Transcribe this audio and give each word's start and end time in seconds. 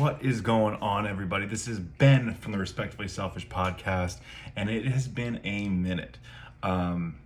What 0.00 0.22
is 0.22 0.40
going 0.40 0.76
on, 0.76 1.06
everybody? 1.06 1.44
This 1.44 1.68
is 1.68 1.78
Ben 1.78 2.32
from 2.36 2.52
the 2.52 2.58
Respectfully 2.58 3.06
Selfish 3.06 3.46
podcast, 3.48 4.16
and 4.56 4.70
it 4.70 4.86
has 4.86 5.06
been 5.06 5.42
a 5.44 5.68
minute. 5.68 6.16
Um, 6.62 7.16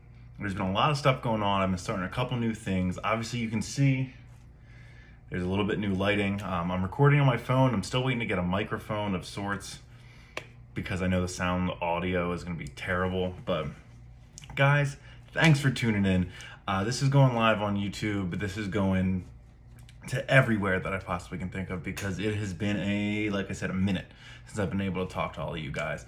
there's 0.40 0.54
been 0.54 0.66
a 0.66 0.72
lot 0.72 0.90
of 0.90 0.98
stuff 0.98 1.22
going 1.22 1.40
on. 1.40 1.62
I've 1.62 1.68
been 1.68 1.78
starting 1.78 2.04
a 2.04 2.08
couple 2.08 2.36
new 2.36 2.52
things. 2.52 2.98
Obviously, 3.04 3.38
you 3.38 3.48
can 3.48 3.62
see 3.62 4.12
there's 5.30 5.44
a 5.44 5.46
little 5.46 5.64
bit 5.64 5.78
new 5.78 5.94
lighting. 5.94 6.42
Um, 6.42 6.72
I'm 6.72 6.82
recording 6.82 7.20
on 7.20 7.26
my 7.26 7.36
phone. 7.36 7.72
I'm 7.72 7.84
still 7.84 8.02
waiting 8.02 8.18
to 8.18 8.26
get 8.26 8.40
a 8.40 8.42
microphone 8.42 9.14
of 9.14 9.24
sorts 9.24 9.78
because 10.74 11.00
I 11.00 11.06
know 11.06 11.22
the 11.22 11.28
sound 11.28 11.68
the 11.68 11.80
audio 11.80 12.32
is 12.32 12.42
going 12.42 12.58
to 12.58 12.64
be 12.64 12.72
terrible. 12.72 13.34
But 13.46 13.68
guys, 14.56 14.96
thanks 15.32 15.60
for 15.60 15.70
tuning 15.70 16.06
in. 16.06 16.32
Uh, 16.66 16.82
this 16.82 17.02
is 17.02 17.08
going 17.08 17.36
live 17.36 17.62
on 17.62 17.76
YouTube. 17.76 18.40
This 18.40 18.56
is 18.56 18.66
going 18.66 19.26
to 20.08 20.30
everywhere 20.30 20.80
that 20.80 20.92
I 20.92 20.98
possibly 20.98 21.38
can 21.38 21.48
think 21.48 21.70
of 21.70 21.82
because 21.82 22.18
it 22.18 22.34
has 22.36 22.52
been 22.52 22.76
a, 22.78 23.30
like 23.30 23.50
I 23.50 23.52
said, 23.52 23.70
a 23.70 23.74
minute 23.74 24.06
since 24.46 24.58
I've 24.58 24.70
been 24.70 24.80
able 24.80 25.06
to 25.06 25.12
talk 25.12 25.34
to 25.34 25.40
all 25.40 25.54
of 25.54 25.60
you 25.60 25.70
guys. 25.70 26.04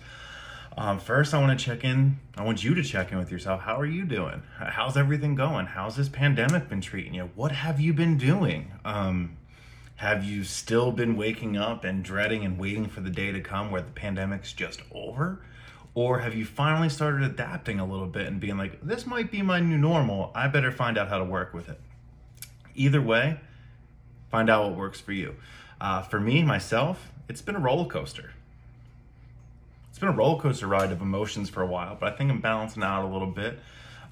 Um, 0.78 0.98
first, 0.98 1.32
I 1.32 1.40
want 1.40 1.58
to 1.58 1.64
check 1.64 1.84
in. 1.84 2.18
I 2.36 2.44
want 2.44 2.62
you 2.62 2.74
to 2.74 2.82
check 2.82 3.10
in 3.10 3.18
with 3.18 3.30
yourself. 3.30 3.62
How 3.62 3.80
are 3.80 3.86
you 3.86 4.04
doing? 4.04 4.42
How's 4.58 4.96
everything 4.96 5.34
going? 5.34 5.66
How's 5.66 5.96
this 5.96 6.08
pandemic 6.08 6.68
been 6.68 6.82
treating 6.82 7.14
you? 7.14 7.30
What 7.34 7.52
have 7.52 7.80
you 7.80 7.94
been 7.94 8.18
doing? 8.18 8.72
Um, 8.84 9.38
have 9.96 10.24
you 10.24 10.44
still 10.44 10.92
been 10.92 11.16
waking 11.16 11.56
up 11.56 11.84
and 11.84 12.04
dreading 12.04 12.44
and 12.44 12.58
waiting 12.58 12.86
for 12.88 13.00
the 13.00 13.08
day 13.08 13.32
to 13.32 13.40
come 13.40 13.70
where 13.70 13.80
the 13.80 13.90
pandemic's 13.90 14.52
just 14.52 14.82
over? 14.92 15.40
Or 15.94 16.18
have 16.18 16.34
you 16.34 16.44
finally 16.44 16.90
started 16.90 17.22
adapting 17.22 17.80
a 17.80 17.86
little 17.86 18.06
bit 18.06 18.26
and 18.26 18.38
being 18.38 18.58
like, 18.58 18.78
this 18.82 19.06
might 19.06 19.30
be 19.30 19.40
my 19.40 19.60
new 19.60 19.78
normal. 19.78 20.30
I 20.34 20.48
better 20.48 20.70
find 20.70 20.98
out 20.98 21.08
how 21.08 21.16
to 21.16 21.24
work 21.24 21.54
with 21.54 21.70
it. 21.70 21.80
Either 22.74 23.00
way, 23.00 23.40
Find 24.36 24.50
out 24.50 24.68
what 24.68 24.76
works 24.76 25.00
for 25.00 25.12
you. 25.12 25.34
Uh, 25.80 26.02
for 26.02 26.20
me, 26.20 26.42
myself, 26.42 27.10
it's 27.26 27.40
been 27.40 27.56
a 27.56 27.58
roller 27.58 27.86
coaster. 27.86 28.32
It's 29.88 29.98
been 29.98 30.10
a 30.10 30.12
roller 30.12 30.38
coaster 30.38 30.66
ride 30.66 30.92
of 30.92 31.00
emotions 31.00 31.48
for 31.48 31.62
a 31.62 31.66
while, 31.66 31.96
but 31.98 32.12
I 32.12 32.16
think 32.18 32.30
I'm 32.30 32.42
balancing 32.42 32.82
out 32.82 33.02
a 33.02 33.08
little 33.08 33.30
bit. 33.30 33.58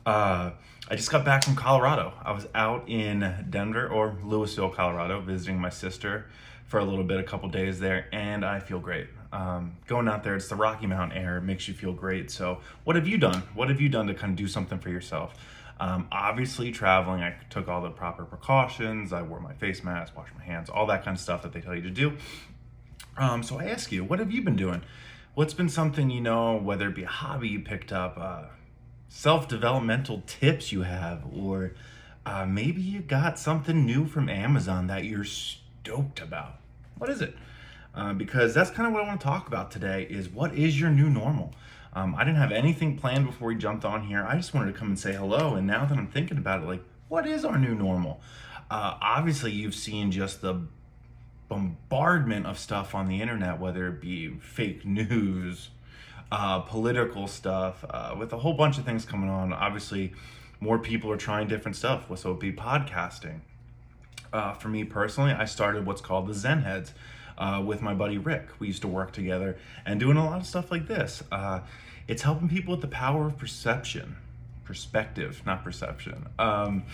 Uh, 0.06 0.53
I 0.89 0.97
just 0.97 1.11
got 1.11 1.27
back 1.27 1.44
from 1.44 1.56
Colorado. 1.56 2.14
I 2.25 2.33
was 2.33 2.47
out 2.55 2.89
in 2.89 3.44
Denver 3.50 3.86
or 3.86 4.16
Louisville, 4.25 4.70
Colorado, 4.70 5.20
visiting 5.20 5.61
my 5.61 5.69
sister 5.69 6.25
for 6.69 6.81
a 6.81 6.84
little 6.86 7.05
bit, 7.05 7.20
a 7.20 7.22
couple 7.22 7.50
days 7.50 7.78
there, 7.78 8.06
and 8.11 8.47
I 8.47 8.61
feel 8.61 8.78
great. 8.78 9.09
Um, 9.31 9.77
going 9.86 10.09
out 10.09 10.25
there, 10.25 10.36
it's 10.36 10.48
the 10.48 10.56
Rocky 10.56 10.86
Mountain 10.86 11.19
air, 11.19 11.36
it 11.36 11.42
makes 11.42 11.69
you 11.69 11.75
feel 11.75 11.92
great. 11.92 12.31
So, 12.31 12.61
what 12.84 12.97
have 12.97 13.06
you 13.06 13.19
done? 13.19 13.42
What 13.53 13.69
have 13.69 13.78
you 13.78 13.91
done 13.91 14.06
to 14.06 14.14
kind 14.14 14.31
of 14.31 14.36
do 14.36 14.48
something 14.48 14.78
for 14.78 14.88
yourself? 14.88 15.34
Um, 15.80 16.06
obviously, 16.12 16.70
traveling, 16.70 17.22
I 17.22 17.34
took 17.50 17.69
all 17.69 17.83
the 17.83 17.91
proper 17.91 18.25
precautions. 18.25 19.12
I 19.12 19.22
wore 19.22 19.41
my 19.41 19.55
face 19.55 19.83
mask, 19.83 20.16
washed 20.16 20.34
my 20.36 20.44
hands, 20.44 20.70
all 20.70 20.86
that 20.86 21.05
kind 21.05 21.16
of 21.16 21.20
stuff 21.20 21.42
that 21.42 21.53
they 21.53 21.61
tell 21.61 21.75
you 21.75 21.83
to 21.83 21.91
do. 21.91 22.16
Um, 23.16 23.42
so 23.42 23.58
I 23.58 23.64
ask 23.64 23.92
you, 23.92 24.05
what 24.05 24.19
have 24.19 24.31
you 24.31 24.42
been 24.42 24.56
doing? 24.56 24.83
What's 25.34 25.55
been 25.55 25.69
something 25.69 26.11
you 26.11 26.20
know, 26.20 26.56
whether 26.56 26.89
it 26.89 26.94
be 26.94 27.03
a 27.03 27.08
hobby 27.08 27.48
you 27.48 27.61
picked 27.61 27.92
up, 27.92 28.16
uh, 28.16 28.44
self 29.08 29.48
developmental 29.48 30.22
tips 30.27 30.70
you 30.70 30.83
have, 30.83 31.25
or 31.33 31.72
uh, 32.25 32.47
maybe 32.47 32.81
you 32.81 33.00
got 33.00 33.38
something 33.38 33.84
new 33.84 34.06
from 34.06 34.28
Amazon 34.28 34.86
that 34.86 35.05
you're 35.05 35.25
stoked 35.25 36.20
about? 36.20 36.61
What 36.98 37.11
is 37.11 37.20
it? 37.20 37.36
Uh, 37.94 38.12
because 38.12 38.55
that's 38.55 38.70
kind 38.70 38.86
of 38.86 38.92
what 38.92 39.05
I 39.05 39.06
want 39.06 39.20
to 39.20 39.25
talk 39.27 39.47
about 39.47 39.70
today 39.70 40.06
is 40.09 40.28
what 40.28 40.55
is 40.55 40.81
your 40.81 40.91
new 40.91 41.09
normal? 41.09 41.53
Um, 41.95 42.14
I 42.17 42.25
didn't 42.25 42.39
have 42.39 42.53
anything 42.53 42.97
planned 42.97 43.27
before 43.27 43.48
we 43.48 43.55
jumped 43.55 43.84
on 43.84 44.03
here. 44.03 44.25
I 44.28 44.37
just 44.37 44.53
wanted 44.53 44.73
to 44.73 44.78
come 44.78 44.89
and 44.89 44.98
say 44.98 45.12
hello. 45.12 45.55
And 45.55 45.67
now 45.67 45.84
that 45.84 45.97
I'm 45.97 46.09
thinking 46.09 46.39
about 46.39 46.62
it, 46.62 46.67
like, 46.67 46.83
what 47.09 47.27
is 47.27 47.45
our 47.45 47.59
new 47.59 47.75
normal? 47.75 48.20
Uh, 48.70 48.97
obviously, 49.00 49.53
you've 49.53 49.75
seen 49.75 50.11
just 50.11 50.41
the 50.41 50.62
bombardment 51.48 52.47
of 52.47 52.59
stuff 52.59 52.95
on 52.95 53.06
the 53.06 53.20
internet, 53.20 53.61
whether 53.61 53.87
it 53.89 54.00
be 54.00 54.31
fake 54.41 54.84
news, 54.87 55.70
uh, 56.33 56.61
political 56.61 57.28
stuff, 57.28 57.84
uh, 57.89 58.15
with 58.19 58.33
a 58.33 58.39
whole 58.39 58.55
bunch 58.55 58.78
of 58.78 58.84
things 58.84 59.05
coming 59.05 59.31
on. 59.31 59.53
Obviously, 59.53 60.12
more 60.60 60.78
people 60.78 61.10
are 61.12 61.16
trying 61.16 61.47
different 61.47 61.77
stuff, 61.77 62.06
so 62.19 62.33
it 62.33 62.41
be 62.41 62.53
podcasting. 62.53 63.41
Uh, 64.33 64.53
for 64.53 64.69
me 64.69 64.83
personally, 64.83 65.31
I 65.31 65.44
started 65.44 65.87
what's 65.87 66.00
called 66.00 66.27
the 66.27 66.34
Zen 66.34 66.62
Heads 66.62 66.93
uh, 67.38 67.62
with 67.65 67.83
my 67.83 67.94
buddy 67.94 68.19
Rick. 68.19 68.49
We 68.59 68.66
used 68.66 68.83
to 68.83 68.88
work 68.88 69.12
together 69.12 69.56
and 69.87 70.00
doing 70.00 70.16
a 70.16 70.25
lot 70.25 70.41
of 70.41 70.47
stuff 70.47 70.71
like 70.71 70.88
this. 70.88 71.22
Uh, 71.31 71.60
it's 72.09 72.22
helping 72.22 72.48
people 72.48 72.72
with 72.72 72.81
the 72.81 72.88
power 72.88 73.26
of 73.26 73.38
perception, 73.38 74.16
perspective, 74.65 75.42
not 75.47 75.65
perception. 75.65 76.26
Um, 76.38 76.84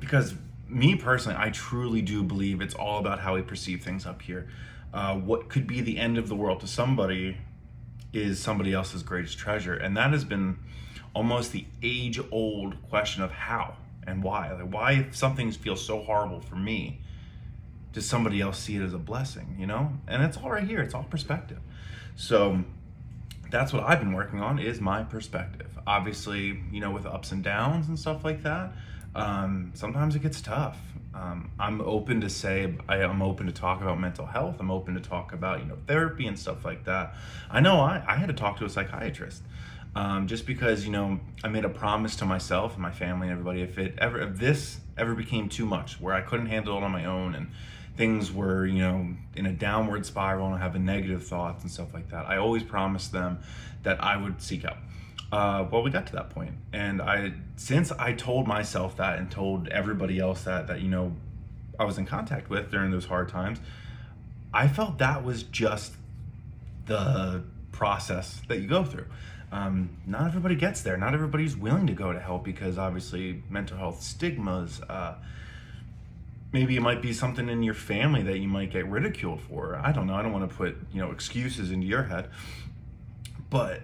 because 0.00 0.34
me 0.68 0.96
personally, 0.96 1.38
I 1.38 1.50
truly 1.50 2.02
do 2.02 2.22
believe 2.22 2.60
it's 2.60 2.74
all 2.74 2.98
about 2.98 3.20
how 3.20 3.34
we 3.34 3.42
perceive 3.42 3.82
things 3.82 4.06
up 4.06 4.22
here. 4.22 4.48
Uh, 4.92 5.16
what 5.16 5.48
could 5.48 5.66
be 5.66 5.80
the 5.80 5.98
end 5.98 6.18
of 6.18 6.28
the 6.28 6.34
world 6.34 6.60
to 6.60 6.66
somebody 6.66 7.36
is 8.12 8.40
somebody 8.40 8.72
else's 8.72 9.02
greatest 9.02 9.38
treasure. 9.38 9.74
And 9.74 9.96
that 9.96 10.10
has 10.12 10.24
been 10.24 10.58
almost 11.14 11.52
the 11.52 11.66
age 11.82 12.20
old 12.30 12.82
question 12.90 13.22
of 13.22 13.30
how 13.30 13.76
and 14.06 14.22
why. 14.22 14.52
Like, 14.52 14.72
why 14.72 14.92
if 14.92 15.16
something 15.16 15.50
feels 15.52 15.84
so 15.84 16.00
horrible 16.00 16.40
for 16.40 16.56
me, 16.56 17.00
does 17.92 18.06
somebody 18.06 18.40
else 18.40 18.58
see 18.58 18.76
it 18.76 18.82
as 18.82 18.94
a 18.94 18.98
blessing, 18.98 19.56
you 19.58 19.66
know? 19.66 19.92
And 20.06 20.22
it's 20.22 20.36
all 20.36 20.50
right 20.50 20.66
here, 20.66 20.80
it's 20.80 20.94
all 20.94 21.04
perspective. 21.04 21.60
So 22.16 22.64
that's 23.52 23.72
what 23.72 23.84
I've 23.84 24.00
been 24.00 24.14
working 24.14 24.40
on 24.40 24.58
is 24.58 24.80
my 24.80 25.04
perspective. 25.04 25.68
Obviously, 25.86 26.60
you 26.72 26.80
know, 26.80 26.90
with 26.90 27.06
ups 27.06 27.30
and 27.30 27.44
downs 27.44 27.86
and 27.86 27.98
stuff 27.98 28.24
like 28.24 28.42
that, 28.42 28.72
um, 29.14 29.70
sometimes 29.74 30.16
it 30.16 30.22
gets 30.22 30.40
tough. 30.40 30.78
Um, 31.14 31.50
I'm 31.60 31.82
open 31.82 32.22
to 32.22 32.30
say 32.30 32.74
I, 32.88 32.96
am 33.02 33.20
open 33.20 33.46
to 33.46 33.52
talk 33.52 33.82
about 33.82 34.00
mental 34.00 34.24
health. 34.24 34.56
I'm 34.58 34.70
open 34.70 34.94
to 34.94 35.00
talk 35.00 35.34
about 35.34 35.60
you 35.60 35.66
know 35.66 35.76
therapy 35.86 36.26
and 36.26 36.38
stuff 36.38 36.64
like 36.64 36.84
that. 36.84 37.14
I 37.50 37.60
know 37.60 37.80
I, 37.80 38.02
I 38.08 38.16
had 38.16 38.28
to 38.28 38.34
talk 38.34 38.58
to 38.58 38.64
a 38.64 38.70
psychiatrist 38.70 39.42
um, 39.94 40.26
just 40.26 40.46
because 40.46 40.86
you 40.86 40.90
know 40.90 41.20
I 41.44 41.48
made 41.48 41.66
a 41.66 41.68
promise 41.68 42.16
to 42.16 42.24
myself 42.24 42.72
and 42.72 42.82
my 42.82 42.90
family 42.90 43.28
and 43.28 43.32
everybody 43.32 43.60
if 43.60 43.78
it 43.78 43.94
ever 43.98 44.20
if 44.22 44.38
this 44.38 44.80
ever 44.96 45.14
became 45.14 45.50
too 45.50 45.66
much 45.66 46.00
where 46.00 46.14
I 46.14 46.22
couldn't 46.22 46.46
handle 46.46 46.76
it 46.78 46.82
on 46.82 46.90
my 46.90 47.04
own 47.04 47.34
and 47.34 47.50
things 47.96 48.32
were, 48.32 48.66
you 48.66 48.80
know, 48.80 49.06
in 49.36 49.46
a 49.46 49.52
downward 49.52 50.06
spiral 50.06 50.52
and 50.52 50.62
having 50.62 50.84
negative 50.84 51.26
thoughts 51.26 51.62
and 51.62 51.70
stuff 51.70 51.92
like 51.92 52.10
that, 52.10 52.26
I 52.26 52.38
always 52.38 52.62
promised 52.62 53.12
them 53.12 53.40
that 53.82 54.02
I 54.02 54.16
would 54.16 54.40
seek 54.40 54.62
help. 54.62 54.78
Uh, 55.30 55.66
well, 55.70 55.82
we 55.82 55.90
got 55.90 56.06
to 56.06 56.12
that 56.12 56.30
point, 56.30 56.52
and 56.74 57.00
I 57.00 57.32
since 57.56 57.90
I 57.92 58.12
told 58.12 58.46
myself 58.46 58.98
that 58.98 59.18
and 59.18 59.30
told 59.30 59.68
everybody 59.68 60.18
else 60.18 60.44
that 60.44 60.66
that 60.66 60.82
you 60.82 60.90
know 60.90 61.16
I 61.80 61.84
was 61.84 61.96
in 61.96 62.04
contact 62.04 62.50
with 62.50 62.70
during 62.70 62.90
those 62.90 63.06
hard 63.06 63.30
times, 63.30 63.58
I 64.52 64.68
felt 64.68 64.98
that 64.98 65.24
was 65.24 65.42
just 65.44 65.94
the 66.84 67.44
process 67.72 68.42
that 68.48 68.60
you 68.60 68.68
go 68.68 68.84
through. 68.84 69.06
Um, 69.50 69.96
not 70.06 70.26
everybody 70.26 70.54
gets 70.54 70.82
there. 70.82 70.98
Not 70.98 71.14
everybody's 71.14 71.56
willing 71.56 71.86
to 71.86 71.92
go 71.94 72.12
to 72.12 72.20
help 72.20 72.44
because 72.44 72.76
obviously 72.76 73.42
mental 73.48 73.78
health 73.78 74.02
stigmas. 74.02 74.80
Uh, 74.82 75.14
maybe 76.52 76.76
it 76.76 76.82
might 76.82 77.00
be 77.00 77.12
something 77.12 77.48
in 77.48 77.62
your 77.62 77.74
family 77.74 78.22
that 78.22 78.38
you 78.38 78.48
might 78.48 78.70
get 78.70 78.86
ridiculed 78.86 79.40
for. 79.40 79.80
I 79.82 79.92
don't 79.92 80.06
know. 80.06 80.14
I 80.14 80.22
don't 80.22 80.32
want 80.32 80.48
to 80.48 80.54
put, 80.54 80.76
you 80.92 81.00
know, 81.00 81.10
excuses 81.10 81.70
into 81.70 81.86
your 81.86 82.04
head. 82.04 82.28
But 83.50 83.82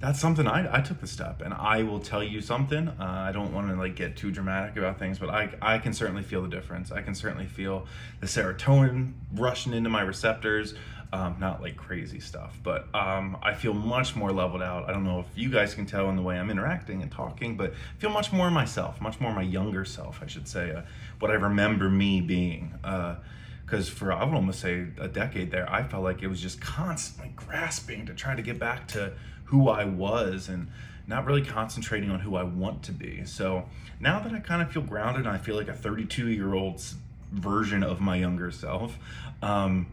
that's 0.00 0.20
something 0.20 0.46
I, 0.46 0.78
I 0.78 0.80
took 0.80 1.00
the 1.00 1.06
step 1.06 1.40
and 1.40 1.54
I 1.54 1.82
will 1.82 2.00
tell 2.00 2.22
you 2.22 2.40
something. 2.40 2.88
Uh, 2.88 2.94
I 2.98 3.32
don't 3.32 3.52
want 3.52 3.68
to 3.68 3.76
like 3.76 3.96
get 3.96 4.16
too 4.16 4.30
dramatic 4.30 4.76
about 4.76 4.98
things, 4.98 5.18
but 5.18 5.30
I, 5.30 5.50
I 5.62 5.78
can 5.78 5.92
certainly 5.92 6.22
feel 6.22 6.42
the 6.42 6.48
difference. 6.48 6.92
I 6.92 7.02
can 7.02 7.14
certainly 7.14 7.46
feel 7.46 7.86
the 8.20 8.26
serotonin 8.26 9.12
rushing 9.32 9.72
into 9.72 9.90
my 9.90 10.02
receptors. 10.02 10.74
Um, 11.14 11.36
not 11.38 11.62
like 11.62 11.76
crazy 11.76 12.18
stuff, 12.18 12.58
but 12.64 12.92
um, 12.92 13.38
I 13.40 13.54
feel 13.54 13.72
much 13.72 14.16
more 14.16 14.32
leveled 14.32 14.62
out. 14.62 14.88
I 14.90 14.92
don't 14.92 15.04
know 15.04 15.20
if 15.20 15.26
you 15.36 15.48
guys 15.48 15.72
can 15.72 15.86
tell 15.86 16.10
in 16.10 16.16
the 16.16 16.22
way 16.22 16.36
I'm 16.36 16.50
interacting 16.50 17.02
and 17.02 17.12
talking, 17.12 17.56
but 17.56 17.70
I 17.70 18.00
feel 18.00 18.10
much 18.10 18.32
more 18.32 18.50
myself, 18.50 19.00
much 19.00 19.20
more 19.20 19.32
my 19.32 19.42
younger 19.42 19.84
self, 19.84 20.18
I 20.20 20.26
should 20.26 20.48
say, 20.48 20.72
uh, 20.72 20.82
what 21.20 21.30
I 21.30 21.34
remember 21.34 21.88
me 21.88 22.20
being. 22.20 22.74
Because 22.82 23.88
uh, 23.88 23.94
for, 23.94 24.12
I 24.12 24.24
would 24.24 24.34
almost 24.34 24.58
say, 24.58 24.88
a 24.98 25.06
decade 25.06 25.52
there, 25.52 25.72
I 25.72 25.84
felt 25.84 26.02
like 26.02 26.20
it 26.20 26.26
was 26.26 26.40
just 26.40 26.60
constantly 26.60 27.32
grasping 27.36 28.06
to 28.06 28.12
try 28.12 28.34
to 28.34 28.42
get 28.42 28.58
back 28.58 28.88
to 28.88 29.12
who 29.44 29.68
I 29.68 29.84
was 29.84 30.48
and 30.48 30.66
not 31.06 31.26
really 31.26 31.42
concentrating 31.42 32.10
on 32.10 32.18
who 32.18 32.34
I 32.34 32.42
want 32.42 32.82
to 32.84 32.92
be. 32.92 33.24
So 33.24 33.68
now 34.00 34.18
that 34.18 34.32
I 34.32 34.40
kind 34.40 34.62
of 34.62 34.72
feel 34.72 34.82
grounded 34.82 35.26
and 35.26 35.36
I 35.36 35.38
feel 35.38 35.54
like 35.54 35.68
a 35.68 35.74
32 35.74 36.26
year 36.26 36.54
old 36.54 36.82
version 37.30 37.84
of 37.84 38.00
my 38.00 38.16
younger 38.16 38.50
self, 38.50 38.98
um, 39.42 39.86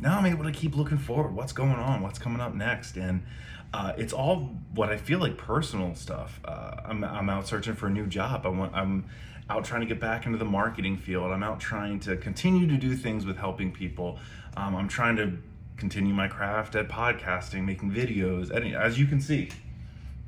now 0.00 0.18
I'm 0.18 0.26
able 0.26 0.44
to 0.44 0.52
keep 0.52 0.76
looking 0.76 0.98
forward. 0.98 1.34
What's 1.34 1.52
going 1.52 1.72
on? 1.72 2.02
What's 2.02 2.18
coming 2.18 2.40
up 2.40 2.54
next? 2.54 2.96
And 2.96 3.24
uh, 3.72 3.92
it's 3.96 4.12
all 4.12 4.56
what 4.74 4.88
I 4.90 4.96
feel 4.96 5.18
like 5.18 5.36
personal 5.36 5.94
stuff. 5.94 6.40
Uh, 6.44 6.76
I'm, 6.84 7.04
I'm 7.04 7.28
out 7.30 7.46
searching 7.46 7.74
for 7.74 7.86
a 7.86 7.90
new 7.90 8.06
job. 8.06 8.46
I 8.46 8.48
want, 8.48 8.74
I'm 8.74 9.06
out 9.50 9.64
trying 9.64 9.80
to 9.80 9.86
get 9.86 10.00
back 10.00 10.26
into 10.26 10.38
the 10.38 10.44
marketing 10.44 10.96
field. 10.96 11.30
I'm 11.30 11.42
out 11.42 11.60
trying 11.60 12.00
to 12.00 12.16
continue 12.16 12.66
to 12.68 12.76
do 12.76 12.96
things 12.96 13.26
with 13.26 13.36
helping 13.36 13.72
people. 13.72 14.18
Um, 14.56 14.76
I'm 14.76 14.88
trying 14.88 15.16
to 15.16 15.38
continue 15.76 16.14
my 16.14 16.28
craft 16.28 16.76
at 16.76 16.88
podcasting, 16.88 17.64
making 17.64 17.90
videos. 17.90 18.50
As 18.50 18.98
you 18.98 19.06
can 19.06 19.20
see, 19.20 19.50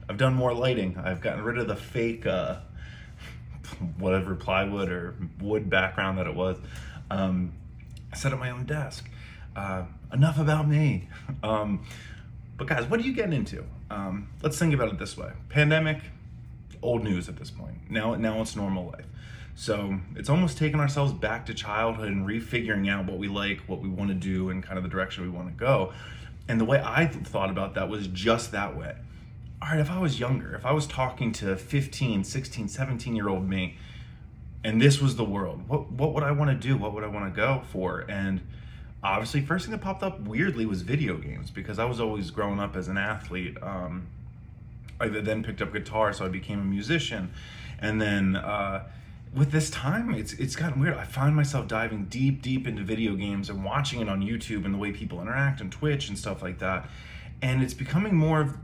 I've 0.08 0.16
done 0.18 0.34
more 0.34 0.52
lighting. 0.52 0.98
I've 0.98 1.20
gotten 1.20 1.44
rid 1.44 1.58
of 1.58 1.68
the 1.68 1.76
fake, 1.76 2.26
uh, 2.26 2.56
whatever 3.98 4.34
plywood 4.34 4.90
or 4.90 5.14
wood 5.40 5.70
background 5.70 6.18
that 6.18 6.26
it 6.26 6.34
was. 6.34 6.56
Um, 7.10 7.52
I 8.12 8.16
set 8.16 8.32
up 8.32 8.38
my 8.38 8.50
own 8.50 8.64
desk. 8.64 9.08
Uh, 9.56 9.84
enough 10.12 10.38
about 10.38 10.68
me. 10.68 11.08
Um, 11.42 11.84
but 12.56 12.66
guys, 12.66 12.86
what 12.86 12.98
are 12.98 13.02
you 13.02 13.12
getting 13.12 13.34
into? 13.34 13.64
Um, 13.90 14.28
let's 14.42 14.58
think 14.58 14.72
about 14.72 14.88
it 14.88 14.98
this 14.98 15.16
way: 15.16 15.32
pandemic, 15.50 16.00
old 16.82 17.04
news 17.04 17.28
at 17.28 17.36
this 17.36 17.50
point. 17.50 17.90
Now, 17.90 18.14
now 18.14 18.40
it's 18.40 18.56
normal 18.56 18.86
life. 18.86 19.04
So 19.54 19.98
it's 20.14 20.28
almost 20.28 20.58
taking 20.58 20.80
ourselves 20.80 21.12
back 21.12 21.46
to 21.46 21.54
childhood 21.54 22.08
and 22.08 22.26
refiguring 22.26 22.90
out 22.90 23.06
what 23.06 23.18
we 23.18 23.28
like, 23.28 23.60
what 23.66 23.80
we 23.80 23.88
want 23.88 24.08
to 24.08 24.14
do, 24.14 24.50
and 24.50 24.62
kind 24.62 24.76
of 24.76 24.82
the 24.82 24.90
direction 24.90 25.24
we 25.24 25.30
want 25.30 25.48
to 25.48 25.54
go. 25.54 25.92
And 26.48 26.60
the 26.60 26.64
way 26.64 26.80
I 26.84 27.06
thought 27.06 27.50
about 27.50 27.74
that 27.74 27.88
was 27.88 28.06
just 28.08 28.52
that 28.52 28.76
way. 28.76 28.96
All 29.60 29.70
right, 29.70 29.80
if 29.80 29.90
I 29.90 29.98
was 29.98 30.20
younger, 30.20 30.54
if 30.54 30.66
I 30.66 30.72
was 30.72 30.86
talking 30.86 31.32
to 31.32 31.56
15, 31.56 32.24
16, 32.24 32.68
17 32.68 33.16
year 33.16 33.28
old 33.28 33.48
me, 33.48 33.76
and 34.62 34.80
this 34.80 35.00
was 35.00 35.16
the 35.16 35.24
world, 35.24 35.68
what, 35.68 35.90
what 35.90 36.12
would 36.12 36.22
I 36.22 36.32
want 36.32 36.50
to 36.50 36.56
do? 36.56 36.76
What 36.76 36.92
would 36.92 37.04
I 37.04 37.08
want 37.08 37.32
to 37.32 37.36
go 37.36 37.62
for? 37.72 38.04
And 38.08 38.42
obviously, 39.12 39.40
first 39.40 39.64
thing 39.64 39.72
that 39.72 39.80
popped 39.80 40.02
up 40.02 40.20
weirdly 40.20 40.66
was 40.66 40.82
video 40.82 41.16
games 41.16 41.50
because 41.50 41.78
I 41.78 41.84
was 41.84 42.00
always 42.00 42.30
growing 42.30 42.60
up 42.60 42.76
as 42.76 42.88
an 42.88 42.98
athlete. 42.98 43.56
Um, 43.62 44.08
I 45.00 45.08
then 45.08 45.42
picked 45.42 45.60
up 45.60 45.72
guitar, 45.72 46.12
so 46.12 46.24
I 46.24 46.28
became 46.28 46.60
a 46.60 46.64
musician. 46.64 47.32
And 47.78 48.00
then, 48.00 48.36
uh, 48.36 48.84
with 49.34 49.50
this 49.50 49.68
time, 49.68 50.14
it's 50.14 50.32
it's 50.34 50.56
gotten 50.56 50.80
weird. 50.80 50.94
I 50.94 51.04
find 51.04 51.36
myself 51.36 51.68
diving 51.68 52.06
deep, 52.06 52.40
deep 52.40 52.66
into 52.66 52.82
video 52.82 53.14
games 53.14 53.50
and 53.50 53.64
watching 53.64 54.00
it 54.00 54.08
on 54.08 54.22
YouTube 54.22 54.64
and 54.64 54.72
the 54.72 54.78
way 54.78 54.92
people 54.92 55.20
interact 55.20 55.60
and 55.60 55.70
Twitch 55.70 56.08
and 56.08 56.18
stuff 56.18 56.42
like 56.42 56.58
that. 56.60 56.88
And 57.42 57.62
it's 57.62 57.74
becoming 57.74 58.14
more 58.16 58.40
of 58.40 58.56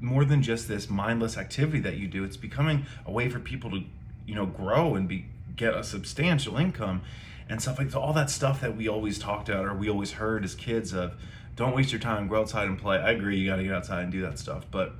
more 0.00 0.26
than 0.26 0.42
just 0.42 0.68
this 0.68 0.90
mindless 0.90 1.38
activity 1.38 1.80
that 1.80 1.96
you 1.96 2.06
do. 2.06 2.24
It's 2.24 2.36
becoming 2.36 2.84
a 3.06 3.10
way 3.10 3.30
for 3.30 3.38
people 3.38 3.70
to, 3.70 3.82
you 4.26 4.34
know, 4.34 4.44
grow 4.44 4.94
and 4.94 5.08
be 5.08 5.24
get 5.56 5.74
a 5.74 5.82
substantial 5.82 6.58
income 6.58 7.00
and 7.48 7.60
stuff 7.62 7.78
like 7.78 7.90
that. 7.90 7.98
All 7.98 8.12
that 8.12 8.30
stuff 8.30 8.60
that 8.60 8.76
we 8.76 8.88
always 8.88 9.18
talked 9.18 9.48
about 9.48 9.64
or 9.64 9.74
we 9.74 9.88
always 9.88 10.12
heard 10.12 10.44
as 10.44 10.54
kids 10.54 10.92
of 10.92 11.14
don't 11.54 11.74
waste 11.74 11.92
your 11.92 12.00
time, 12.00 12.28
go 12.28 12.40
outside 12.40 12.68
and 12.68 12.78
play. 12.78 12.98
I 12.98 13.12
agree, 13.12 13.38
you 13.38 13.48
got 13.48 13.56
to 13.56 13.64
get 13.64 13.72
outside 13.72 14.02
and 14.02 14.12
do 14.12 14.20
that 14.22 14.38
stuff, 14.38 14.66
but 14.70 14.92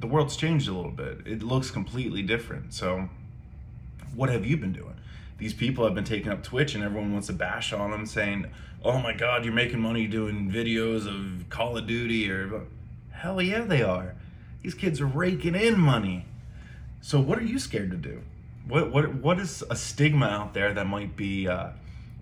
the 0.00 0.06
world's 0.06 0.36
changed 0.36 0.68
a 0.68 0.72
little 0.72 0.90
bit. 0.90 1.20
It 1.26 1.42
looks 1.42 1.70
completely 1.70 2.22
different. 2.22 2.74
So 2.74 3.08
what 4.14 4.28
have 4.28 4.44
you 4.44 4.56
been 4.56 4.72
doing? 4.72 4.94
These 5.38 5.54
people 5.54 5.84
have 5.84 5.94
been 5.94 6.04
taking 6.04 6.32
up 6.32 6.42
Twitch 6.42 6.74
and 6.74 6.82
everyone 6.82 7.12
wants 7.12 7.28
to 7.28 7.32
bash 7.32 7.72
on 7.72 7.92
them 7.92 8.06
saying, 8.06 8.46
oh 8.84 8.98
my 8.98 9.12
God, 9.12 9.44
you're 9.44 9.54
making 9.54 9.80
money 9.80 10.06
doing 10.06 10.50
videos 10.50 11.06
of 11.06 11.48
Call 11.48 11.76
of 11.76 11.86
Duty 11.86 12.30
or 12.30 12.62
hell 13.12 13.40
yeah, 13.40 13.60
they 13.62 13.82
are. 13.82 14.14
These 14.62 14.74
kids 14.74 15.00
are 15.00 15.06
raking 15.06 15.54
in 15.54 15.78
money. 15.78 16.26
So 17.00 17.20
what 17.20 17.38
are 17.38 17.44
you 17.44 17.58
scared 17.58 17.92
to 17.92 17.96
do? 17.96 18.22
What, 18.68 18.92
what, 18.92 19.14
what 19.14 19.40
is 19.40 19.64
a 19.70 19.76
stigma 19.76 20.26
out 20.26 20.52
there 20.52 20.74
that 20.74 20.86
might 20.86 21.16
be 21.16 21.48
uh, 21.48 21.70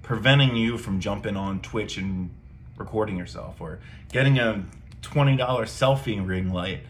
preventing 0.03 0.55
you 0.55 0.79
from 0.79 1.01
jumping 1.01 1.37
on 1.37 1.61
Twitch 1.61 1.97
and 1.97 2.31
recording 2.77 3.17
yourself 3.17 3.61
or 3.61 3.81
getting 4.13 4.39
a 4.39 4.65
$20 5.03 5.39
selfie 5.39 6.25
ring 6.25 6.53
light 6.53 6.81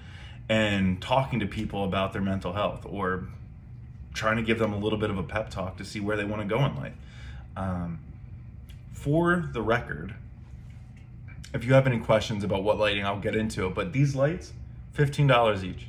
and 0.51 1.01
talking 1.01 1.41
to 1.41 1.47
people 1.47 1.85
about 1.85 2.13
their 2.13 2.21
mental 2.21 2.53
health 2.53 2.85
or 2.85 3.29
trying 4.13 4.37
to 4.37 4.43
give 4.43 4.59
them 4.59 4.75
a 4.75 4.79
little 4.79 4.99
bit 4.99 5.09
of 5.09 5.17
a 5.17 5.23
pep 5.23 5.49
talk 5.49 5.79
to 5.79 5.85
see 5.85 6.01
where 6.01 6.19
they 6.19 6.25
want 6.25 6.43
to 6.43 6.49
go 6.49 6.63
in 6.67 6.77
life. 6.77 6.95
Um, 7.57 8.01
for 8.93 9.49
the 9.53 9.63
record, 9.63 10.15
if 11.55 11.65
you 11.65 11.73
have 11.73 11.87
any 11.87 11.99
questions 11.99 12.45
about 12.45 12.63
what 12.63 12.79
lighting, 12.79 13.07
I'll 13.07 13.21
get 13.21 13.35
into 13.35 13.67
it. 13.67 13.75
But 13.75 13.95
these 13.95 14.15
lights, 14.15 14.53
$15 14.97 15.65
each, 15.65 15.87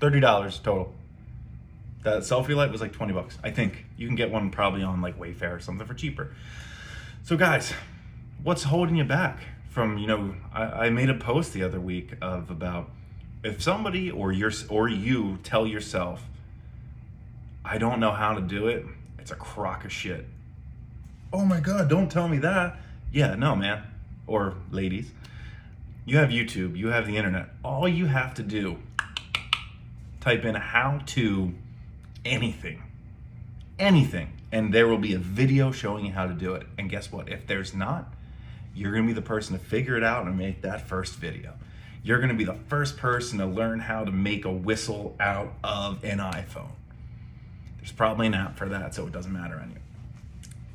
$30 0.00 0.62
total. 0.62 0.94
That 2.04 2.18
selfie 2.22 2.54
light 2.54 2.70
was 2.70 2.80
like 2.80 2.92
20 2.92 3.12
bucks. 3.12 3.38
I 3.42 3.50
think 3.50 3.86
you 3.96 4.06
can 4.06 4.14
get 4.14 4.30
one 4.30 4.50
probably 4.50 4.82
on 4.82 5.00
like 5.00 5.18
Wayfair 5.18 5.56
or 5.56 5.60
something 5.60 5.86
for 5.86 5.94
cheaper. 5.94 6.34
So 7.24 7.36
guys, 7.36 7.72
what's 8.42 8.62
holding 8.62 8.96
you 8.96 9.04
back 9.04 9.40
from, 9.70 9.98
you 9.98 10.06
know, 10.06 10.34
I, 10.52 10.62
I 10.62 10.90
made 10.90 11.10
a 11.10 11.14
post 11.14 11.52
the 11.52 11.62
other 11.62 11.80
week 11.80 12.12
of 12.22 12.50
about 12.50 12.90
if 13.42 13.62
somebody 13.62 14.10
or 14.10 14.32
your 14.32 14.52
or 14.68 14.88
you 14.88 15.38
tell 15.42 15.66
yourself 15.66 16.22
I 17.64 17.78
don't 17.78 17.98
know 17.98 18.12
how 18.12 18.34
to 18.34 18.42
do 18.42 18.68
it. 18.68 18.84
It's 19.18 19.30
a 19.30 19.36
crock 19.36 19.86
of 19.86 19.92
shit. 19.92 20.26
Oh 21.32 21.44
my 21.44 21.60
God, 21.60 21.88
don't 21.88 22.10
tell 22.10 22.28
me 22.28 22.38
that. 22.38 22.76
Yeah, 23.10 23.34
no, 23.36 23.56
man. 23.56 23.82
Or 24.26 24.54
ladies. 24.70 25.10
You 26.04 26.18
have 26.18 26.28
YouTube, 26.28 26.76
you 26.76 26.88
have 26.88 27.06
the 27.06 27.16
internet. 27.16 27.48
All 27.64 27.88
you 27.88 28.04
have 28.04 28.34
to 28.34 28.42
do, 28.42 28.76
type 30.20 30.44
in 30.44 30.54
how 30.54 31.00
to 31.06 31.54
anything. 32.24 32.82
Anything. 33.78 34.32
And 34.52 34.72
there 34.72 34.86
will 34.86 34.98
be 34.98 35.14
a 35.14 35.18
video 35.18 35.72
showing 35.72 36.06
you 36.06 36.12
how 36.12 36.26
to 36.26 36.34
do 36.34 36.54
it. 36.54 36.66
And 36.78 36.88
guess 36.88 37.10
what? 37.10 37.28
If 37.28 37.46
there's 37.46 37.74
not, 37.74 38.12
you're 38.74 38.92
to 38.92 39.02
be 39.02 39.12
the 39.12 39.22
person 39.22 39.58
to 39.58 39.64
figure 39.64 39.96
it 39.96 40.04
out 40.04 40.26
and 40.26 40.36
make 40.36 40.62
that 40.62 40.88
first 40.88 41.16
video. 41.16 41.54
You're 42.02 42.20
to 42.20 42.34
be 42.34 42.44
the 42.44 42.58
first 42.68 42.98
person 42.98 43.38
to 43.38 43.46
learn 43.46 43.80
how 43.80 44.04
to 44.04 44.12
make 44.12 44.44
a 44.44 44.52
whistle 44.52 45.16
out 45.18 45.54
of 45.64 46.04
an 46.04 46.18
iPhone. 46.18 46.70
There's 47.78 47.92
probably 47.92 48.26
an 48.26 48.34
app 48.34 48.58
for 48.58 48.68
that, 48.68 48.94
so 48.94 49.06
it 49.06 49.12
doesn't 49.12 49.32
matter 49.32 49.58
anyway. 49.58 49.80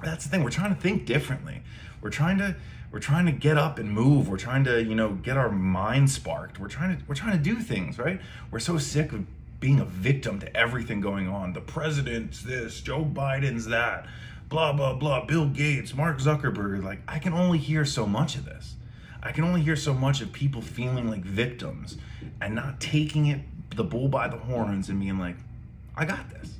That's 0.04 0.24
the 0.24 0.30
thing. 0.30 0.44
We're 0.44 0.50
trying 0.50 0.74
to 0.74 0.82
think 0.82 1.06
differently. 1.06 1.62
We're 2.02 2.10
trying 2.10 2.38
to 2.40 2.56
we're 2.92 3.00
trying 3.00 3.28
to 3.28 3.32
get 3.32 3.58
up 3.58 3.78
and 3.78 3.92
move. 3.92 4.30
We're 4.30 4.38
trying 4.38 4.64
to, 4.64 4.84
you 4.84 4.96
know, 4.96 5.12
get 5.14 5.38
our 5.38 5.50
mind 5.50 6.10
sparked. 6.10 6.60
We're 6.60 6.70
trying 6.70 6.98
to 6.98 7.04
we're 7.08 7.16
trying 7.16 7.38
to 7.38 7.44
do 7.44 7.60
things, 7.60 8.00
right? 8.00 8.20
We're 8.50 8.60
so 8.60 8.78
sick 8.78 9.12
of 9.14 9.26
being 9.60 9.80
a 9.80 9.86
victim 9.86 10.40
to 10.40 10.58
everything 10.58 11.02
going 11.02 11.28
on. 11.28 11.54
The 11.54 11.62
president's 11.62 12.42
this, 12.42 12.82
Joe 12.82 13.04
Biden's 13.04 13.66
that, 13.66 14.06
blah 14.48 14.74
blah 14.74 14.94
blah, 14.94 15.26
Bill 15.26 15.48
Gates, 15.48 15.94
Mark 15.94 16.20
Zuckerberg. 16.20 16.84
Like 16.84 17.02
I 17.08 17.20
can 17.20 17.34
only 17.34 17.58
hear 17.58 17.86
so 17.86 18.06
much 18.06 18.36
of 18.36 18.46
this. 18.46 18.76
I 19.22 19.32
can 19.32 19.44
only 19.44 19.62
hear 19.62 19.76
so 19.76 19.94
much 19.94 20.22
of 20.22 20.32
people 20.32 20.62
feeling 20.62 21.10
like 21.10 21.24
victims 21.24 21.98
and 22.40 22.56
not 22.56 22.80
taking 22.80 23.28
it 23.28 23.42
the 23.76 23.84
bull 23.84 24.08
by 24.08 24.28
the 24.28 24.38
horns 24.38 24.90
and 24.90 25.00
being 25.00 25.20
like, 25.20 25.36
I 25.96 26.06
got 26.06 26.30
this. 26.30 26.54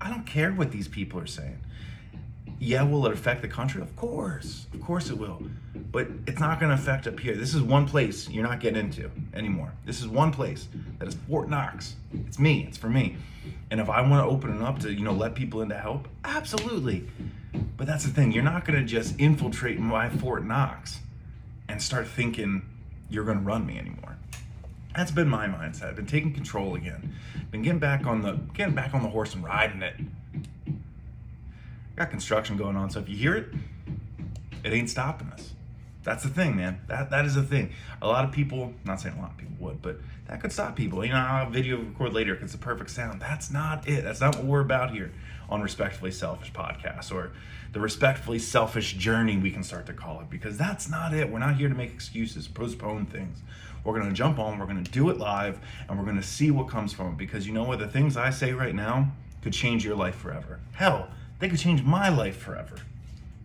I 0.00 0.08
don't 0.08 0.26
care 0.26 0.52
what 0.52 0.70
these 0.70 0.88
people 0.88 1.20
are 1.20 1.26
saying. 1.26 1.58
Yeah, 2.64 2.84
will 2.84 3.04
it 3.06 3.12
affect 3.12 3.42
the 3.42 3.48
country? 3.48 3.82
Of 3.82 3.96
course. 3.96 4.66
Of 4.72 4.80
course 4.82 5.10
it 5.10 5.18
will. 5.18 5.42
But 5.90 6.06
it's 6.28 6.38
not 6.38 6.60
going 6.60 6.70
to 6.70 6.80
affect 6.80 7.08
up 7.08 7.18
here. 7.18 7.34
This 7.34 7.54
is 7.54 7.60
one 7.60 7.88
place 7.88 8.30
you're 8.30 8.44
not 8.44 8.60
getting 8.60 8.78
into 8.78 9.10
anymore. 9.34 9.72
This 9.84 10.00
is 10.00 10.06
one 10.06 10.30
place 10.30 10.68
that 11.00 11.08
is 11.08 11.16
Fort 11.28 11.48
Knox. 11.50 11.96
It's 12.28 12.38
me. 12.38 12.64
It's 12.68 12.78
for 12.78 12.88
me. 12.88 13.16
And 13.72 13.80
if 13.80 13.90
I 13.90 14.00
want 14.02 14.24
to 14.24 14.30
open 14.30 14.54
it 14.54 14.62
up 14.62 14.78
to, 14.80 14.92
you 14.92 15.02
know, 15.02 15.12
let 15.12 15.34
people 15.34 15.60
in 15.62 15.70
to 15.70 15.76
help, 15.76 16.06
absolutely. 16.24 17.08
But 17.76 17.88
that's 17.88 18.04
the 18.04 18.10
thing. 18.10 18.30
You're 18.30 18.44
not 18.44 18.64
going 18.64 18.78
to 18.78 18.86
just 18.86 19.18
infiltrate 19.18 19.80
my 19.80 20.08
Fort 20.08 20.44
Knox 20.44 21.00
and 21.68 21.82
start 21.82 22.06
thinking 22.06 22.62
you're 23.10 23.24
going 23.24 23.38
to 23.38 23.44
run 23.44 23.66
me 23.66 23.76
anymore 23.76 24.16
that's 24.94 25.10
been 25.10 25.28
my 25.28 25.46
mindset. 25.46 25.84
I've 25.84 25.96
been 25.96 26.06
taking 26.06 26.34
control 26.34 26.74
again. 26.74 27.14
Been 27.50 27.62
getting 27.62 27.78
back 27.78 28.06
on 28.06 28.20
the 28.22 28.32
getting 28.54 28.74
back 28.74 28.94
on 28.94 29.02
the 29.02 29.08
horse 29.08 29.34
and 29.34 29.42
riding 29.42 29.82
it. 29.82 29.94
Got 31.96 32.10
construction 32.10 32.56
going 32.56 32.76
on, 32.76 32.90
so 32.90 33.00
if 33.00 33.08
you 33.08 33.16
hear 33.16 33.34
it, 33.34 33.48
it 34.64 34.72
ain't 34.72 34.88
stopping 34.88 35.28
us. 35.28 35.52
That's 36.04 36.22
the 36.22 36.30
thing, 36.30 36.56
man. 36.56 36.80
That 36.88 37.10
that 37.10 37.24
is 37.24 37.34
the 37.34 37.42
thing. 37.42 37.70
A 38.00 38.08
lot 38.08 38.24
of 38.24 38.32
people, 38.32 38.72
not 38.84 39.00
saying 39.00 39.16
a 39.16 39.20
lot 39.20 39.32
of 39.32 39.36
people 39.36 39.54
would, 39.60 39.82
but 39.82 39.98
that 40.26 40.40
could 40.40 40.52
stop 40.52 40.74
people. 40.74 41.04
You 41.04 41.12
know, 41.12 41.18
I'll 41.18 41.50
video 41.50 41.78
record 41.78 42.12
later 42.12 42.34
because 42.34 42.46
it's 42.46 42.52
the 42.52 42.58
perfect 42.58 42.90
sound. 42.90 43.20
That's 43.20 43.50
not 43.50 43.86
it. 43.86 44.02
That's 44.02 44.20
not 44.20 44.36
what 44.36 44.44
we're 44.44 44.60
about 44.60 44.90
here 44.90 45.12
on 45.48 45.62
Respectfully 45.62 46.10
Selfish 46.10 46.52
podcast 46.52 47.12
or 47.12 47.32
the 47.72 47.80
respectfully 47.80 48.38
selfish 48.38 48.94
journey 48.94 49.36
we 49.38 49.50
can 49.50 49.62
start 49.62 49.86
to 49.86 49.92
call 49.92 50.20
it 50.20 50.28
because 50.28 50.58
that's 50.58 50.88
not 50.88 51.14
it. 51.14 51.30
We're 51.30 51.38
not 51.38 51.56
here 51.56 51.68
to 51.68 51.74
make 51.74 51.92
excuses, 51.92 52.48
postpone 52.48 53.06
things. 53.06 53.38
We're 53.84 54.00
to 54.00 54.12
jump 54.12 54.38
on, 54.38 54.58
we're 54.58 54.66
to 54.66 54.90
do 54.90 55.10
it 55.10 55.18
live, 55.18 55.58
and 55.88 55.98
we're 55.98 56.12
to 56.12 56.22
see 56.22 56.50
what 56.50 56.68
comes 56.68 56.92
from 56.92 57.08
it. 57.08 57.18
Because 57.18 57.46
you 57.46 57.52
know 57.52 57.64
what? 57.64 57.78
The 57.78 57.88
things 57.88 58.16
I 58.16 58.30
say 58.30 58.52
right 58.52 58.74
now 58.74 59.10
could 59.42 59.52
change 59.52 59.84
your 59.84 59.96
life 59.96 60.14
forever. 60.14 60.60
Hell, 60.72 61.08
they 61.42 61.48
could 61.48 61.58
change 61.58 61.82
my 61.82 62.08
life 62.08 62.36
forever, 62.36 62.76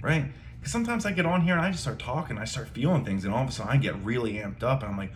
right? 0.04 0.26
Because 0.60 0.72
sometimes 0.72 1.08
I 1.08 1.12
get 1.14 1.26
on 1.26 1.42
here 1.42 1.54
and 1.54 1.62
I 1.62 1.72
just 1.72 1.82
start 1.82 1.98
talking, 1.98 2.38
I 2.38 2.46
start 2.46 2.70
feeling 2.70 3.04
things, 3.04 3.26
and 3.26 3.34
all 3.34 3.42
of 3.42 3.50
a 3.50 3.52
sudden 3.52 3.72
I 3.72 3.78
get 3.78 3.96
really 4.04 4.34
amped 4.34 4.62
up, 4.62 4.84
and 4.84 4.92
I'm 4.92 4.98
like, 5.00 5.12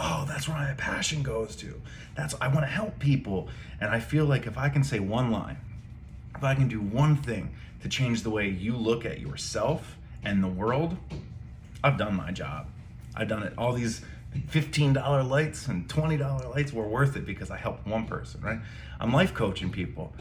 oh, 0.00 0.24
that's 0.26 0.48
where 0.48 0.58
my 0.58 0.72
passion 0.72 1.22
goes 1.22 1.54
to. 1.54 1.80
That's 2.16 2.34
I 2.40 2.48
want 2.48 2.62
to 2.62 2.66
help 2.66 2.98
people, 2.98 3.48
and 3.80 3.88
I 3.88 4.00
feel 4.00 4.24
like 4.24 4.48
if 4.48 4.58
I 4.58 4.68
can 4.68 4.82
say 4.82 4.98
one 4.98 5.30
line, 5.30 5.58
if 6.34 6.42
I 6.42 6.56
can 6.56 6.66
do 6.66 6.80
one 6.80 7.14
thing 7.14 7.54
to 7.82 7.88
change 7.88 8.24
the 8.24 8.30
way 8.30 8.48
you 8.48 8.76
look 8.76 9.06
at 9.06 9.20
yourself 9.20 9.96
and 10.24 10.42
the 10.42 10.48
world, 10.48 10.96
I've 11.84 11.98
done 11.98 12.16
my 12.16 12.32
job. 12.32 12.66
I've 13.14 13.28
done 13.28 13.44
it. 13.44 13.52
All 13.56 13.72
these 13.72 14.00
$15 14.34 15.30
lights 15.30 15.68
and 15.68 15.86
$20 15.86 16.52
lights 16.52 16.72
were 16.72 16.88
worth 16.88 17.14
it 17.16 17.26
because 17.26 17.52
I 17.52 17.58
helped 17.58 17.86
one 17.86 18.06
person, 18.06 18.40
right? 18.40 18.58
I'm 18.98 19.12
life 19.12 19.34
coaching 19.34 19.70
people. 19.70 20.12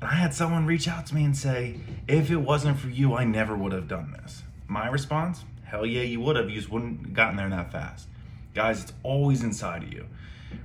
And 0.00 0.10
I 0.10 0.14
had 0.14 0.32
someone 0.32 0.66
reach 0.66 0.86
out 0.88 1.06
to 1.06 1.14
me 1.14 1.24
and 1.24 1.36
say, 1.36 1.80
if 2.06 2.30
it 2.30 2.36
wasn't 2.36 2.78
for 2.78 2.88
you, 2.88 3.14
I 3.14 3.24
never 3.24 3.56
would 3.56 3.72
have 3.72 3.88
done 3.88 4.12
this. 4.12 4.42
My 4.66 4.88
response, 4.88 5.44
hell 5.64 5.84
yeah, 5.84 6.02
you 6.02 6.20
would 6.20 6.36
have. 6.36 6.48
You 6.48 6.56
just 6.56 6.70
wouldn't 6.70 7.14
gotten 7.14 7.36
there 7.36 7.48
that 7.48 7.72
fast. 7.72 8.08
Guys, 8.54 8.82
it's 8.82 8.92
always 9.02 9.42
inside 9.42 9.82
of 9.82 9.92
you. 9.92 10.06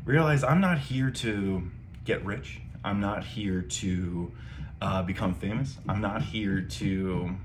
Realize 0.05 0.43
I'm 0.43 0.61
not 0.61 0.77
here 0.77 1.09
to 1.09 1.69
get 2.05 2.23
rich. 2.25 2.61
I'm 2.83 2.99
not 2.99 3.23
here 3.23 3.61
to 3.61 4.31
uh, 4.81 5.01
become 5.03 5.33
famous. 5.33 5.77
I'm 5.87 6.01
not 6.01 6.21
here 6.21 6.61
to 6.61 7.35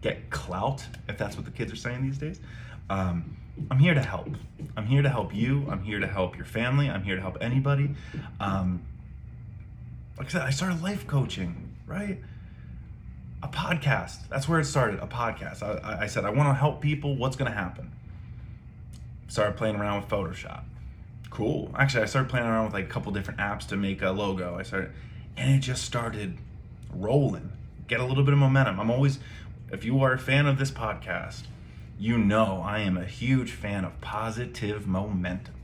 get 0.00 0.30
clout, 0.30 0.86
if 1.08 1.18
that's 1.18 1.36
what 1.36 1.44
the 1.44 1.50
kids 1.50 1.72
are 1.72 1.76
saying 1.76 2.02
these 2.02 2.18
days. 2.18 2.40
Um, 2.88 3.36
I'm 3.70 3.78
here 3.78 3.94
to 3.94 4.02
help. 4.02 4.28
I'm 4.76 4.86
here 4.86 5.02
to 5.02 5.08
help 5.08 5.34
you. 5.34 5.66
I'm 5.68 5.82
here 5.82 5.98
to 5.98 6.06
help 6.06 6.36
your 6.36 6.46
family. 6.46 6.88
I'm 6.88 7.02
here 7.02 7.16
to 7.16 7.20
help 7.20 7.38
anybody. 7.40 7.90
Um, 8.38 8.82
like 10.18 10.26
I 10.26 10.30
said, 10.30 10.42
I 10.42 10.50
started 10.50 10.82
life 10.82 11.06
coaching, 11.06 11.76
right? 11.86 12.20
A 13.42 13.48
podcast. 13.48 14.28
That's 14.28 14.48
where 14.48 14.58
it 14.58 14.64
started. 14.64 14.98
A 15.00 15.06
podcast. 15.06 15.62
I, 15.62 16.02
I 16.02 16.06
said 16.06 16.24
I 16.24 16.30
want 16.30 16.48
to 16.48 16.54
help 16.54 16.80
people. 16.80 17.16
What's 17.16 17.36
going 17.36 17.50
to 17.50 17.56
happen? 17.56 17.92
Started 19.28 19.56
playing 19.56 19.76
around 19.76 20.02
with 20.02 20.10
Photoshop. 20.10 20.64
Cool. 21.30 21.70
Actually, 21.78 22.02
I 22.02 22.06
started 22.06 22.28
playing 22.28 22.46
around 22.46 22.66
with 22.66 22.74
like 22.74 22.86
a 22.86 22.88
couple 22.88 23.12
different 23.12 23.38
apps 23.38 23.66
to 23.68 23.76
make 23.76 24.02
a 24.02 24.10
logo. 24.10 24.56
I 24.58 24.64
started, 24.64 24.90
and 25.36 25.54
it 25.54 25.60
just 25.60 25.84
started 25.84 26.36
rolling. 26.92 27.52
Get 27.86 28.00
a 28.00 28.04
little 28.04 28.24
bit 28.24 28.32
of 28.32 28.40
momentum. 28.40 28.80
I'm 28.80 28.90
always, 28.90 29.20
if 29.70 29.84
you 29.84 30.02
are 30.02 30.14
a 30.14 30.18
fan 30.18 30.46
of 30.46 30.58
this 30.58 30.72
podcast, 30.72 31.42
you 31.98 32.18
know 32.18 32.62
I 32.64 32.80
am 32.80 32.96
a 32.96 33.04
huge 33.04 33.52
fan 33.52 33.84
of 33.84 34.00
positive 34.00 34.86
momentum. 34.88 35.54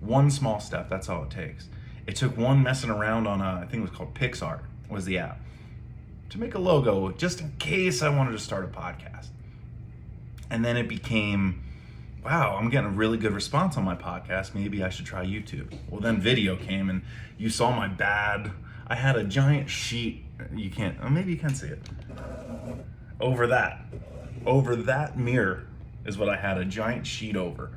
One 0.00 0.30
small 0.30 0.58
step, 0.58 0.88
that's 0.90 1.08
all 1.08 1.24
it 1.24 1.30
takes. 1.30 1.68
It 2.06 2.16
took 2.16 2.36
one 2.36 2.62
messing 2.62 2.90
around 2.90 3.26
on 3.26 3.40
a, 3.40 3.60
I 3.62 3.66
think 3.66 3.74
it 3.74 3.80
was 3.82 3.90
called 3.90 4.14
PicsArt, 4.14 4.60
was 4.88 5.04
the 5.04 5.18
app, 5.18 5.40
to 6.30 6.38
make 6.38 6.54
a 6.54 6.58
logo 6.58 7.10
just 7.12 7.40
in 7.40 7.52
case 7.58 8.02
I 8.02 8.08
wanted 8.08 8.32
to 8.32 8.38
start 8.38 8.64
a 8.64 8.68
podcast. 8.68 9.28
And 10.50 10.64
then 10.64 10.76
it 10.76 10.88
became, 10.88 11.62
wow, 12.24 12.56
I'm 12.60 12.68
getting 12.68 12.90
a 12.90 12.92
really 12.92 13.16
good 13.16 13.32
response 13.32 13.76
on 13.76 13.84
my 13.84 13.94
podcast. 13.94 14.54
Maybe 14.54 14.84
I 14.84 14.90
should 14.90 15.06
try 15.06 15.24
YouTube. 15.24 15.76
Well, 15.88 16.00
then 16.00 16.20
video 16.20 16.56
came 16.56 16.90
and 16.90 17.02
you 17.38 17.48
saw 17.48 17.74
my 17.74 17.88
bad. 17.88 18.52
I 18.86 18.94
had 18.94 19.16
a 19.16 19.24
giant 19.24 19.70
sheet. 19.70 20.24
You 20.54 20.70
can't, 20.70 20.98
oh, 21.02 21.08
maybe 21.08 21.32
you 21.32 21.38
can 21.38 21.54
see 21.54 21.68
it. 21.68 21.80
Over 23.20 23.46
that 23.46 23.80
over 24.46 24.76
that 24.76 25.18
mirror 25.18 25.64
is 26.04 26.18
what 26.18 26.28
I 26.28 26.36
had 26.36 26.58
a 26.58 26.64
giant 26.64 27.06
sheet 27.06 27.36
over. 27.36 27.70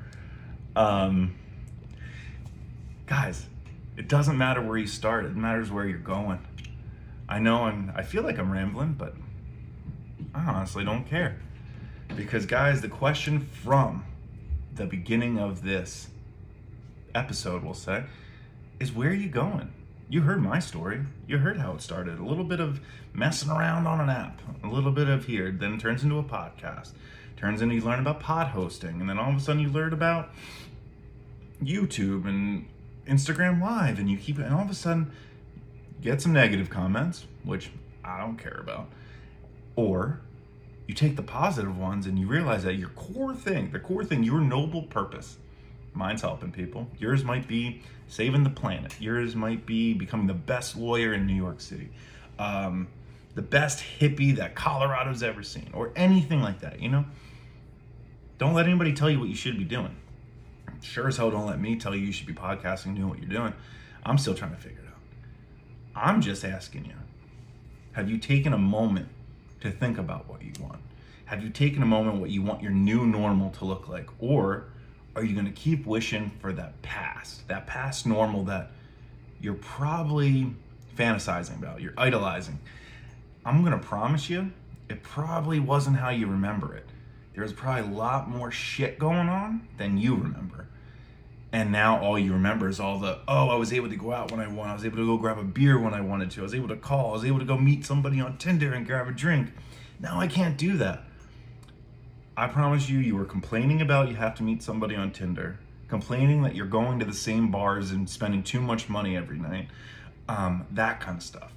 Um, 0.76 1.36
guys, 3.06 3.46
it 3.98 4.08
doesn't 4.08 4.38
matter 4.38 4.62
where 4.62 4.78
you 4.78 4.88
start, 4.88 5.26
it 5.26 5.36
matters 5.36 5.72
where 5.72 5.86
you're 5.86 5.98
going. 5.98 6.40
I 7.28 7.40
know 7.40 7.64
I'm, 7.64 7.92
I 7.96 8.04
feel 8.04 8.24
like 8.24 8.38
I'm 8.38 8.52
rambling, 8.52 8.94
but 8.94 9.16
I 10.34 10.44
honestly 10.44 10.86
don't 10.86 11.06
care. 11.06 11.40
Because, 12.16 12.46
guys, 12.46 12.82
the 12.82 12.88
question 12.88 13.42
from 13.42 14.06
the 14.74 14.86
beginning 14.86 15.38
of 15.38 15.64
this 15.64 16.08
episode, 17.14 17.64
we'll 17.64 17.74
say, 17.74 18.04
is 18.80 18.94
where 18.94 19.10
are 19.10 19.14
you 19.14 19.30
going? 19.30 19.74
you 20.10 20.22
heard 20.22 20.42
my 20.42 20.60
story. 20.60 21.02
You 21.28 21.40
heard 21.40 21.58
how 21.58 21.74
it 21.74 21.82
started. 21.82 22.20
A 22.20 22.24
little 22.24 22.44
bit 22.44 22.60
of 22.60 22.80
messing 23.14 23.50
around 23.50 23.88
on 23.88 24.00
an 24.00 24.10
app, 24.10 24.42
a 24.64 24.68
little 24.68 24.92
bit 24.92 25.10
of 25.10 25.26
here, 25.26 25.52
then 25.52 25.74
it 25.74 25.80
turns 25.80 26.04
into 26.04 26.18
a 26.18 26.24
podcast. 26.24 26.94
Turns 27.36 27.62
into 27.62 27.76
you 27.76 27.82
learn 27.82 28.00
about 28.00 28.20
pod 28.20 28.48
hosting, 28.48 29.02
and 29.02 29.10
then 29.10 29.20
all 29.20 29.30
of 29.30 29.38
a 29.38 29.40
sudden 29.40 29.62
you 29.62 29.70
learn 29.70 29.94
about 29.94 30.30
YouTube 31.62 32.28
and 32.28 32.68
Instagram 33.08 33.62
Live, 33.62 34.00
and 34.00 34.10
you 34.10 34.18
keep 34.18 34.40
it, 34.40 34.44
and 34.44 34.54
all 34.54 34.62
of 34.62 34.70
a 34.70 34.76
sudden 34.76 35.12
get 36.02 36.22
some 36.22 36.34
negative 36.34 36.70
comments, 36.70 37.26
which 37.44 37.72
I 38.04 38.20
don't 38.20 38.38
care 38.38 38.58
about. 38.60 38.90
Or 39.76 40.22
you 40.88 40.94
take 40.94 41.16
the 41.16 41.24
positive 41.24 41.78
ones 41.78 42.08
and 42.08 42.18
you 42.18 42.28
realize 42.28 42.64
that 42.64 42.76
your 42.76 42.90
core 42.90 43.36
thing, 43.36 43.72
the 43.72 43.80
core 43.80 44.06
thing, 44.06 44.24
your 44.24 44.40
noble 44.40 44.84
purpose, 44.84 45.38
Mine's 45.94 46.22
helping 46.22 46.52
people. 46.52 46.88
Yours 46.98 47.24
might 47.24 47.48
be 47.48 47.82
saving 48.08 48.44
the 48.44 48.50
planet. 48.50 48.94
Yours 49.00 49.36
might 49.36 49.66
be 49.66 49.94
becoming 49.94 50.28
the 50.28 50.34
best 50.34 50.78
lawyer 50.78 51.14
in 51.14 51.26
New 51.26 51.34
York 51.34 51.60
City, 51.60 51.90
um, 52.40 52.88
the 53.36 53.42
best 53.42 53.84
hippie 54.00 54.36
that 54.36 54.56
Colorado's 54.56 55.24
ever 55.24 55.44
seen, 55.44 55.70
or 55.74 55.92
anything 55.96 56.42
like 56.42 56.62
that, 56.62 56.80
you 56.80 56.90
know? 56.90 57.06
Don't 58.38 58.54
let 58.54 58.68
anybody 58.68 58.94
tell 58.94 59.10
you 59.10 59.20
what 59.20 59.30
you 59.30 59.36
should 59.36 59.58
be 59.58 59.64
doing. 59.64 59.96
Sure 60.82 61.08
as 61.08 61.18
hell 61.18 61.32
don't 61.32 61.46
let 61.46 61.60
me 61.60 61.76
tell 61.76 61.96
you 61.96 62.06
you 62.06 62.12
should 62.12 62.28
be 62.28 62.34
podcasting, 62.34 62.96
doing 62.96 63.10
what 63.10 63.20
you're 63.20 63.30
doing. 63.30 63.54
I'm 64.04 64.18
still 64.18 64.34
trying 64.34 64.56
to 64.56 64.62
figure 64.62 64.80
it 64.80 64.88
out. 64.88 65.00
I'm 65.96 66.22
just 66.22 66.46
asking 66.46 66.86
you 66.86 66.94
have 67.94 68.10
you 68.10 68.20
taken 68.20 68.54
a 68.54 68.58
moment 68.60 69.10
to 69.62 69.72
think 69.72 69.98
about 69.98 70.30
what 70.30 70.44
you 70.44 70.52
want? 70.62 70.80
Have 71.26 71.44
you 71.44 71.50
taken 71.50 71.82
a 71.82 71.86
moment 71.86 72.18
what 72.22 72.30
you 72.30 72.44
want 72.44 72.62
your 72.62 72.72
new 72.72 73.08
normal 73.08 73.50
to 73.54 73.66
look 73.66 73.90
like? 73.90 74.08
Or 74.20 74.66
are 75.16 75.24
you 75.24 75.34
going 75.34 75.48
to 75.48 75.52
keep 75.52 75.88
wishing 75.88 76.30
for 76.40 76.54
that 76.54 76.80
past, 76.84 77.48
that 77.48 77.66
past 77.66 78.06
normal 78.06 78.44
that 78.44 78.70
you're 79.42 79.56
probably 79.56 80.54
fantasizing 80.96 81.58
about, 81.58 81.82
you're 81.82 81.96
idolizing? 81.98 82.60
I'm 83.44 83.64
going 83.64 83.78
to 83.78 83.84
promise 83.84 84.30
you, 84.30 84.52
it 84.90 85.02
probably 85.02 85.60
wasn't 85.60 85.98
how 85.98 86.10
you 86.10 86.28
remember 86.28 86.76
it. 86.76 86.86
There's 87.34 87.52
probably 87.52 87.92
a 87.92 87.96
lot 87.96 88.30
more 88.30 88.52
shit 88.52 89.00
going 89.00 89.28
on 89.28 89.68
than 89.78 89.98
you 89.98 90.16
remember. 90.16 90.67
And 91.52 91.72
now 91.72 92.02
all 92.02 92.20
you 92.20 92.34
remember 92.34 92.68
is 92.68 92.80
all 92.80 93.00
the, 93.00 93.20
oh, 93.28 93.50
I 93.50 93.56
was 93.56 93.72
able 93.72 93.90
to 93.90 93.96
go 93.96 94.12
out 94.12 94.32
when 94.32 94.42
I 94.42 94.48
wanted. 94.48 94.72
I 94.72 94.74
was 94.74 94.86
able 94.86 94.98
to 94.98 95.06
go 95.06 95.18
grab 95.18 95.38
a 95.38 95.44
beer 95.44 95.80
when 95.80 95.94
I 95.94 96.02
wanted 96.02 96.30
to. 96.32 96.42
I 96.42 96.44
was 96.44 96.54
able 96.54 96.68
to 96.68 96.76
call. 96.76 97.12
I 97.12 97.14
was 97.14 97.26
able 97.26 97.40
to 97.40 97.46
go 97.46 97.58
meet 97.58 97.86
somebody 97.86 98.20
on 98.20 98.38
Tinder 98.38 98.74
and 98.74 98.86
grab 98.86 99.08
a 99.08 99.12
drink. 99.12 99.52
Now 100.00 100.20
I 100.20 100.28
can't 100.28 100.58
do 100.58 100.78
that. 100.78 101.04
I 102.36 102.48
promise 102.48 102.90
you, 102.90 103.00
you 103.00 103.16
were 103.16 103.26
complaining 103.26 103.82
about 103.82 104.10
you 104.10 104.16
have 104.16 104.36
to 104.36 104.44
meet 104.44 104.62
somebody 104.62 104.96
on 104.96 105.12
Tinder, 105.12 105.58
complaining 105.88 106.44
that 106.44 106.54
you're 106.54 106.68
going 106.68 107.00
to 107.00 107.06
the 107.06 107.14
same 107.14 107.50
bars 107.50 107.92
and 107.92 108.08
spending 108.08 108.44
too 108.44 108.62
much 108.62 108.90
money 108.90 109.18
every 109.18 109.40
night, 109.40 109.70
um, 110.30 110.68
that 110.72 111.00
kind 111.00 111.18
of 111.18 111.24
stuff. 111.24 111.52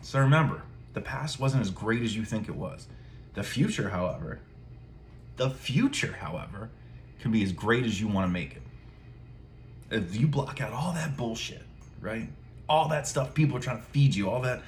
So 0.00 0.20
remember, 0.20 0.62
the 0.94 1.02
past 1.02 1.38
wasn't 1.38 1.62
as 1.62 1.70
great 1.70 2.02
as 2.02 2.16
you 2.16 2.24
think 2.24 2.48
it 2.48 2.54
was. 2.54 2.88
The 3.34 3.42
future, 3.42 3.90
however, 3.90 4.40
the 5.36 5.50
future, 5.50 6.16
however, 6.20 6.70
can 7.20 7.30
be 7.30 7.42
as 7.42 7.52
great 7.52 7.84
as 7.84 8.00
you 8.00 8.08
want 8.08 8.26
to 8.26 8.32
make 8.32 8.56
it. 8.56 8.62
If 9.92 10.16
you 10.16 10.26
block 10.26 10.60
out 10.60 10.72
all 10.72 10.92
that 10.94 11.16
bullshit, 11.16 11.62
right? 12.00 12.28
All 12.68 12.88
that 12.88 13.06
stuff 13.06 13.34
people 13.34 13.56
are 13.56 13.60
trying 13.60 13.78
to 13.78 13.82
feed 13.84 14.14
you, 14.14 14.30
all 14.30 14.40
that 14.42 14.62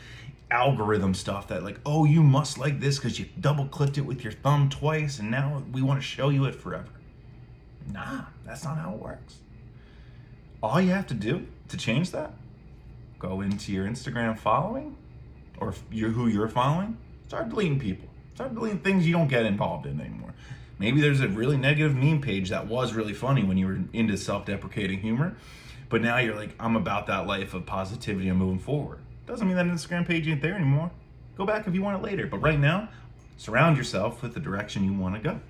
algorithm 0.50 1.14
stuff 1.14 1.48
that 1.48 1.64
like 1.64 1.80
oh 1.84 2.04
you 2.04 2.22
must 2.22 2.58
like 2.58 2.78
this 2.78 2.96
because 2.96 3.18
you 3.18 3.26
double 3.40 3.66
clicked 3.66 3.98
it 3.98 4.02
with 4.02 4.22
your 4.22 4.32
thumb 4.32 4.68
twice 4.68 5.18
and 5.18 5.30
now 5.30 5.62
we 5.72 5.82
want 5.82 6.00
to 6.00 6.06
show 6.06 6.28
you 6.28 6.44
it 6.44 6.54
forever. 6.54 6.88
Nah 7.90 8.26
that's 8.44 8.62
not 8.62 8.78
how 8.78 8.92
it 8.92 9.00
works. 9.00 9.38
All 10.62 10.80
you 10.80 10.90
have 10.90 11.06
to 11.08 11.14
do 11.14 11.46
to 11.68 11.76
change 11.76 12.10
that 12.12 12.34
go 13.18 13.40
into 13.40 13.72
your 13.72 13.86
instagram 13.86 14.38
following 14.38 14.96
or 15.58 15.72
who 15.72 16.28
you're 16.28 16.48
following 16.48 16.96
start 17.26 17.48
deleting 17.48 17.80
people. 17.80 18.08
Start 18.34 18.54
deleting 18.54 18.80
things 18.80 19.06
you 19.06 19.12
don't 19.12 19.28
get 19.28 19.46
involved 19.46 19.86
in 19.86 20.00
anymore 20.00 20.34
maybe 20.84 21.00
there's 21.00 21.20
a 21.20 21.28
really 21.28 21.56
negative 21.56 21.94
meme 21.96 22.20
page 22.20 22.50
that 22.50 22.66
was 22.66 22.92
really 22.92 23.14
funny 23.14 23.42
when 23.42 23.56
you 23.56 23.66
were 23.66 23.78
into 23.92 24.16
self-deprecating 24.16 25.00
humor 25.00 25.36
but 25.88 26.02
now 26.02 26.18
you're 26.18 26.34
like 26.36 26.54
i'm 26.60 26.76
about 26.76 27.06
that 27.06 27.26
life 27.26 27.54
of 27.54 27.64
positivity 27.66 28.28
and 28.28 28.38
moving 28.38 28.58
forward 28.58 29.00
doesn't 29.26 29.46
mean 29.46 29.56
that 29.56 29.66
Instagram 29.66 30.06
page 30.06 30.28
ain't 30.28 30.42
there 30.42 30.54
anymore. 30.54 30.90
Go 31.36 31.46
back 31.46 31.66
if 31.66 31.74
you 31.74 31.82
want 31.82 31.98
it 31.98 32.04
later. 32.04 32.26
But 32.26 32.38
right 32.38 32.58
now, 32.58 32.88
surround 33.36 33.76
yourself 33.76 34.22
with 34.22 34.34
the 34.34 34.40
direction 34.40 34.84
you 34.84 34.92
want 34.92 35.14
to 35.14 35.20
go. 35.20 35.40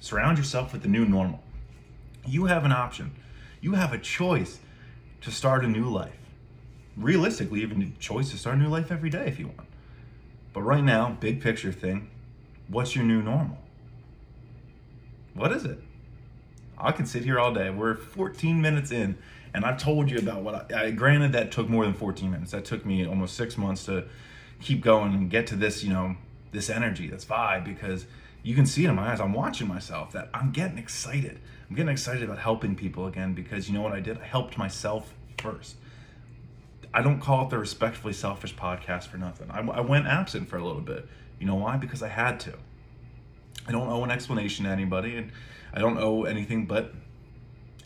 Surround 0.00 0.38
yourself 0.38 0.72
with 0.72 0.82
the 0.82 0.88
new 0.88 1.04
normal. 1.04 1.42
You 2.26 2.46
have 2.46 2.64
an 2.64 2.72
option. 2.72 3.14
You 3.60 3.74
have 3.74 3.92
a 3.92 3.98
choice 3.98 4.60
to 5.20 5.30
start 5.30 5.64
a 5.64 5.68
new 5.68 5.88
life. 5.88 6.12
Realistically, 6.96 7.62
even 7.62 7.82
a 7.82 8.00
choice 8.00 8.30
to 8.30 8.38
start 8.38 8.56
a 8.56 8.60
new 8.60 8.68
life 8.68 8.90
every 8.90 9.10
day 9.10 9.26
if 9.26 9.38
you 9.38 9.48
want. 9.48 9.68
But 10.52 10.62
right 10.62 10.82
now, 10.82 11.16
big 11.20 11.40
picture 11.40 11.72
thing, 11.72 12.10
what's 12.68 12.96
your 12.96 13.04
new 13.04 13.22
normal? 13.22 13.58
What 15.38 15.52
is 15.52 15.64
it? 15.64 15.78
I 16.76 16.92
can 16.92 17.06
sit 17.06 17.24
here 17.24 17.38
all 17.38 17.54
day. 17.54 17.70
We're 17.70 17.94
14 17.94 18.60
minutes 18.60 18.90
in 18.90 19.16
and 19.54 19.64
I've 19.64 19.78
told 19.78 20.10
you 20.10 20.18
about 20.18 20.42
what 20.42 20.72
I, 20.72 20.86
I, 20.86 20.90
granted 20.90 21.32
that 21.32 21.52
took 21.52 21.68
more 21.68 21.84
than 21.84 21.94
14 21.94 22.30
minutes. 22.30 22.50
That 22.50 22.64
took 22.64 22.84
me 22.84 23.06
almost 23.06 23.36
six 23.36 23.56
months 23.56 23.84
to 23.86 24.04
keep 24.60 24.82
going 24.82 25.14
and 25.14 25.30
get 25.30 25.46
to 25.48 25.56
this, 25.56 25.82
you 25.82 25.92
know, 25.92 26.16
this 26.52 26.68
energy, 26.68 27.08
this 27.08 27.24
vibe, 27.24 27.64
because 27.64 28.06
you 28.42 28.54
can 28.54 28.66
see 28.66 28.84
it 28.84 28.88
in 28.88 28.96
my 28.96 29.12
eyes. 29.12 29.20
I'm 29.20 29.32
watching 29.32 29.68
myself 29.68 30.12
that 30.12 30.28
I'm 30.34 30.50
getting 30.50 30.78
excited. 30.78 31.38
I'm 31.68 31.76
getting 31.76 31.92
excited 31.92 32.22
about 32.22 32.38
helping 32.38 32.74
people 32.74 33.06
again 33.06 33.34
because 33.34 33.68
you 33.68 33.74
know 33.74 33.82
what 33.82 33.92
I 33.92 34.00
did? 34.00 34.18
I 34.18 34.24
helped 34.24 34.58
myself 34.58 35.14
first. 35.38 35.76
I 36.92 37.02
don't 37.02 37.20
call 37.20 37.44
it 37.44 37.50
the 37.50 37.58
Respectfully 37.58 38.14
Selfish 38.14 38.54
podcast 38.56 39.04
for 39.04 39.18
nothing. 39.18 39.50
I, 39.50 39.60
I 39.60 39.80
went 39.80 40.06
absent 40.06 40.48
for 40.48 40.56
a 40.56 40.64
little 40.64 40.80
bit. 40.80 41.06
You 41.38 41.46
know 41.46 41.54
why? 41.54 41.76
Because 41.76 42.02
I 42.02 42.08
had 42.08 42.40
to. 42.40 42.54
I 43.68 43.72
don't 43.72 43.88
owe 43.90 44.02
an 44.02 44.10
explanation 44.10 44.64
to 44.64 44.70
anybody, 44.70 45.16
and 45.16 45.30
I 45.74 45.78
don't 45.78 45.98
owe 45.98 46.24
anything 46.24 46.64
but 46.66 46.94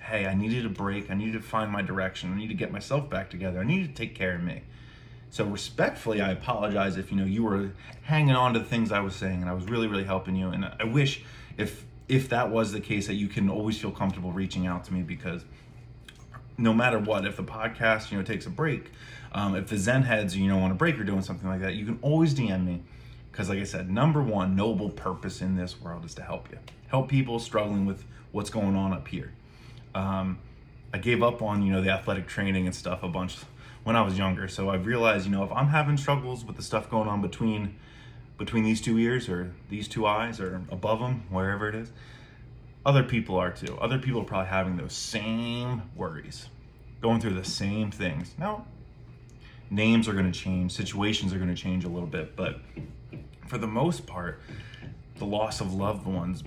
hey, 0.00 0.26
I 0.26 0.34
needed 0.34 0.64
a 0.66 0.68
break. 0.68 1.10
I 1.10 1.14
needed 1.14 1.34
to 1.34 1.40
find 1.40 1.70
my 1.70 1.82
direction. 1.82 2.32
I 2.32 2.36
need 2.36 2.48
to 2.48 2.54
get 2.54 2.72
myself 2.72 3.08
back 3.08 3.30
together. 3.30 3.60
I 3.60 3.64
needed 3.64 3.94
to 3.94 3.94
take 3.94 4.14
care 4.14 4.34
of 4.34 4.42
me. 4.42 4.62
So 5.30 5.44
respectfully, 5.44 6.20
I 6.20 6.30
apologize 6.30 6.96
if 6.96 7.10
you 7.10 7.16
know 7.16 7.24
you 7.24 7.42
were 7.42 7.70
hanging 8.02 8.34
on 8.34 8.52
to 8.54 8.60
the 8.60 8.64
things 8.64 8.92
I 8.92 9.00
was 9.00 9.16
saying, 9.16 9.40
and 9.40 9.48
I 9.48 9.54
was 9.54 9.64
really, 9.64 9.88
really 9.88 10.04
helping 10.04 10.36
you. 10.36 10.48
And 10.48 10.64
I 10.64 10.84
wish 10.84 11.24
if 11.56 11.84
if 12.08 12.28
that 12.28 12.50
was 12.50 12.72
the 12.72 12.80
case, 12.80 13.06
that 13.06 13.14
you 13.14 13.28
can 13.28 13.48
always 13.48 13.80
feel 13.80 13.90
comfortable 13.90 14.32
reaching 14.32 14.66
out 14.66 14.84
to 14.84 14.92
me 14.92 15.02
because 15.02 15.44
no 16.58 16.74
matter 16.74 16.98
what, 16.98 17.24
if 17.24 17.36
the 17.36 17.44
podcast 17.44 18.10
you 18.10 18.18
know 18.18 18.22
takes 18.22 18.46
a 18.46 18.50
break, 18.50 18.90
um, 19.32 19.56
if 19.56 19.68
the 19.68 19.78
Zen 19.78 20.02
heads 20.02 20.36
you 20.36 20.46
know 20.46 20.60
on 20.60 20.70
a 20.70 20.74
break 20.74 21.00
or 21.00 21.04
doing 21.04 21.22
something 21.22 21.48
like 21.48 21.60
that, 21.60 21.74
you 21.74 21.86
can 21.86 21.98
always 22.02 22.34
DM 22.34 22.66
me 22.66 22.82
Because, 23.32 23.48
like 23.48 23.58
I 23.58 23.64
said, 23.64 23.90
number 23.90 24.22
one 24.22 24.54
noble 24.54 24.90
purpose 24.90 25.40
in 25.40 25.56
this 25.56 25.80
world 25.80 26.04
is 26.04 26.14
to 26.14 26.22
help 26.22 26.50
you, 26.50 26.58
help 26.88 27.08
people 27.08 27.38
struggling 27.38 27.86
with 27.86 28.04
what's 28.30 28.50
going 28.50 28.76
on 28.76 28.92
up 28.92 29.08
here. 29.08 29.32
Um, 29.94 30.38
I 30.92 30.98
gave 30.98 31.22
up 31.22 31.40
on 31.40 31.62
you 31.62 31.72
know 31.72 31.80
the 31.80 31.90
athletic 31.90 32.28
training 32.28 32.66
and 32.66 32.74
stuff 32.74 33.02
a 33.02 33.08
bunch 33.08 33.38
when 33.84 33.96
I 33.96 34.02
was 34.02 34.18
younger, 34.18 34.48
so 34.48 34.68
I've 34.68 34.84
realized 34.84 35.24
you 35.24 35.32
know 35.32 35.42
if 35.44 35.50
I'm 35.50 35.68
having 35.68 35.96
struggles 35.96 36.44
with 36.44 36.56
the 36.56 36.62
stuff 36.62 36.90
going 36.90 37.08
on 37.08 37.22
between 37.22 37.74
between 38.36 38.64
these 38.64 38.82
two 38.82 38.98
ears 38.98 39.28
or 39.28 39.54
these 39.70 39.88
two 39.88 40.06
eyes 40.06 40.38
or 40.38 40.62
above 40.70 41.00
them, 41.00 41.24
wherever 41.30 41.68
it 41.68 41.74
is, 41.74 41.90
other 42.84 43.02
people 43.02 43.36
are 43.36 43.50
too. 43.50 43.78
Other 43.80 43.98
people 43.98 44.20
are 44.20 44.24
probably 44.24 44.48
having 44.48 44.76
those 44.76 44.92
same 44.92 45.82
worries, 45.96 46.48
going 47.00 47.20
through 47.20 47.34
the 47.34 47.44
same 47.44 47.90
things. 47.90 48.34
Now, 48.38 48.66
names 49.70 50.06
are 50.06 50.12
going 50.12 50.30
to 50.30 50.38
change, 50.38 50.72
situations 50.72 51.32
are 51.32 51.38
going 51.38 51.54
to 51.54 51.60
change 51.60 51.84
a 51.84 51.88
little 51.88 52.08
bit, 52.08 52.36
but 52.36 52.60
for 53.46 53.58
the 53.58 53.66
most 53.66 54.06
part, 54.06 54.40
the 55.16 55.26
loss 55.26 55.60
of 55.60 55.72
loved 55.74 56.06
ones, 56.06 56.42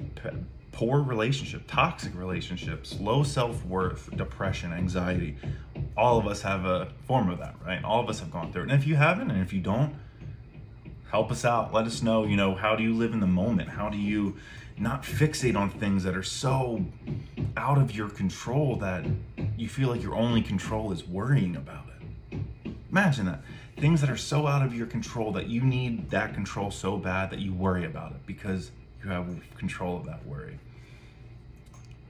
poor 0.72 1.02
relationship, 1.02 1.64
toxic 1.68 2.14
relationships, 2.16 2.98
low 3.00 3.24
self-worth, 3.24 4.16
depression, 4.18 4.74
anxiety, 4.74 5.38
all 5.96 6.18
of 6.20 6.28
us 6.28 6.42
have 6.42 6.66
a 6.66 6.90
form 7.08 7.30
of 7.30 7.40
that, 7.40 7.56
right? 7.66 7.84
All 7.84 8.02
of 8.02 8.10
us 8.10 8.20
have 8.20 8.32
gone 8.32 8.52
through 8.52 8.64
it. 8.64 8.72
And 8.72 8.82
if 8.82 8.86
you 8.86 8.96
haven't, 8.96 9.32
and 9.32 9.42
if 9.42 9.54
you 9.54 9.62
don't, 9.62 9.96
help 11.10 11.32
us 11.32 11.46
out. 11.46 11.74
Let 11.74 11.86
us 11.86 12.04
know, 12.04 12.26
you 12.26 12.36
know, 12.36 12.56
how 12.56 12.76
do 12.76 12.84
you 12.84 12.94
live 12.94 13.14
in 13.14 13.22
the 13.22 13.28
moment? 13.28 13.70
How 13.70 13.90
do 13.90 13.98
you 13.98 14.36
not 14.78 15.04
fixate 15.04 15.56
on 15.56 15.70
things 15.70 16.04
that 16.04 16.18
are 16.18 16.24
so 16.24 16.84
out 17.56 17.78
of 17.78 17.96
your 17.96 18.10
control 18.10 18.76
that 18.78 19.06
you 19.58 19.70
feel 19.70 19.88
like 19.88 20.04
your 20.04 20.16
only 20.16 20.42
control 20.42 20.92
is 20.92 21.08
worrying 21.08 21.56
about 21.56 21.86
it? 21.88 22.42
Imagine 22.92 23.28
that. 23.28 23.42
Things 23.78 24.02
that 24.02 24.10
are 24.10 24.18
so 24.18 24.48
out 24.48 24.66
of 24.66 24.74
your 24.74 24.88
control 24.88 25.32
that 25.34 25.48
you 25.48 25.62
need 25.62 26.10
that 26.12 26.34
control 26.34 26.72
so 26.72 26.98
bad 26.98 27.30
that 27.32 27.40
you 27.40 27.54
worry 27.54 27.86
about 27.86 28.12
it 28.12 28.26
because 28.26 28.72
you 29.04 29.10
have 29.10 29.28
control 29.58 29.98
of 29.98 30.06
that 30.06 30.26
worry. 30.26 30.58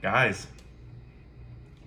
Guys, 0.00 0.46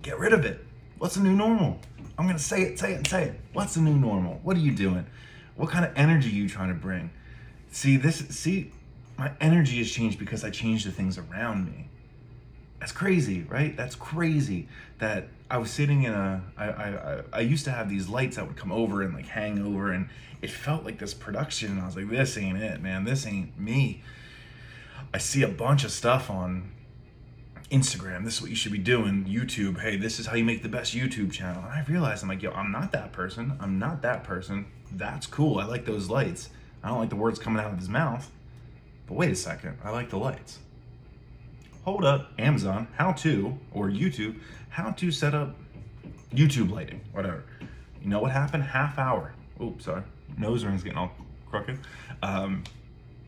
get 0.02 0.18
rid 0.18 0.32
of 0.32 0.44
it. 0.44 0.64
What's 0.98 1.14
the 1.14 1.22
new 1.22 1.34
normal? 1.34 1.78
I'm 2.18 2.26
gonna 2.26 2.38
say 2.38 2.62
it, 2.62 2.78
say 2.78 2.92
it, 2.92 2.96
and 2.96 3.06
say 3.06 3.24
it. 3.24 3.40
What's 3.54 3.74
the 3.74 3.80
new 3.80 3.96
normal? 3.96 4.38
What 4.42 4.56
are 4.56 4.60
you 4.60 4.72
doing? 4.72 5.06
What 5.56 5.70
kind 5.70 5.84
of 5.84 5.92
energy 5.96 6.28
are 6.28 6.32
you 6.32 6.48
trying 6.48 6.68
to 6.68 6.74
bring? 6.74 7.10
See, 7.70 7.96
this, 7.96 8.18
see, 8.28 8.72
my 9.16 9.32
energy 9.40 9.78
has 9.78 9.90
changed 9.90 10.18
because 10.18 10.44
I 10.44 10.50
changed 10.50 10.86
the 10.86 10.92
things 10.92 11.16
around 11.16 11.64
me. 11.64 11.88
That's 12.80 12.92
crazy, 12.92 13.42
right? 13.42 13.76
That's 13.76 13.94
crazy 13.94 14.66
that 14.98 15.28
I 15.50 15.58
was 15.58 15.70
sitting 15.70 16.04
in 16.04 16.12
a. 16.12 16.42
I, 16.56 16.64
I, 16.64 17.22
I 17.34 17.40
used 17.40 17.64
to 17.66 17.70
have 17.70 17.90
these 17.90 18.08
lights 18.08 18.36
that 18.36 18.46
would 18.46 18.56
come 18.56 18.72
over 18.72 19.02
and 19.02 19.14
like 19.14 19.26
hang 19.26 19.60
over, 19.60 19.92
and 19.92 20.08
it 20.40 20.50
felt 20.50 20.84
like 20.84 20.98
this 20.98 21.12
production. 21.12 21.72
And 21.72 21.80
I 21.82 21.86
was 21.86 21.96
like, 21.96 22.08
this 22.08 22.38
ain't 22.38 22.58
it, 22.58 22.80
man. 22.80 23.04
This 23.04 23.26
ain't 23.26 23.58
me. 23.58 24.02
I 25.12 25.18
see 25.18 25.42
a 25.42 25.48
bunch 25.48 25.84
of 25.84 25.90
stuff 25.90 26.30
on 26.30 26.72
Instagram. 27.70 28.24
This 28.24 28.36
is 28.36 28.42
what 28.42 28.50
you 28.50 28.56
should 28.56 28.72
be 28.72 28.78
doing. 28.78 29.26
YouTube. 29.26 29.80
Hey, 29.80 29.96
this 29.96 30.18
is 30.18 30.26
how 30.26 30.36
you 30.36 30.44
make 30.44 30.62
the 30.62 30.68
best 30.68 30.94
YouTube 30.94 31.32
channel. 31.32 31.62
And 31.62 31.72
I 31.72 31.84
realized 31.86 32.22
I'm 32.22 32.28
like, 32.28 32.42
yo, 32.42 32.50
I'm 32.52 32.72
not 32.72 32.92
that 32.92 33.12
person. 33.12 33.56
I'm 33.60 33.78
not 33.78 34.02
that 34.02 34.24
person. 34.24 34.66
That's 34.92 35.26
cool. 35.26 35.58
I 35.58 35.66
like 35.66 35.84
those 35.84 36.08
lights. 36.08 36.48
I 36.82 36.88
don't 36.88 36.98
like 36.98 37.10
the 37.10 37.16
words 37.16 37.38
coming 37.38 37.62
out 37.62 37.72
of 37.72 37.78
his 37.78 37.88
mouth. 37.88 38.30
But 39.06 39.14
wait 39.14 39.30
a 39.30 39.36
second. 39.36 39.78
I 39.84 39.90
like 39.90 40.10
the 40.10 40.16
lights. 40.16 40.60
Hold 41.84 42.04
up. 42.04 42.32
Amazon, 42.38 42.88
how 42.96 43.12
to, 43.12 43.58
or 43.72 43.88
YouTube, 43.88 44.38
how 44.68 44.90
to 44.92 45.10
set 45.10 45.34
up 45.34 45.56
YouTube 46.34 46.70
lighting, 46.70 47.00
whatever. 47.12 47.44
You 48.02 48.08
know 48.08 48.20
what 48.20 48.32
happened? 48.32 48.64
Half 48.64 48.98
hour. 48.98 49.32
Oops, 49.62 49.84
sorry. 49.84 50.02
Nose 50.36 50.64
ring's 50.64 50.82
getting 50.82 50.98
all 50.98 51.12
crooked. 51.50 51.78
Um, 52.22 52.64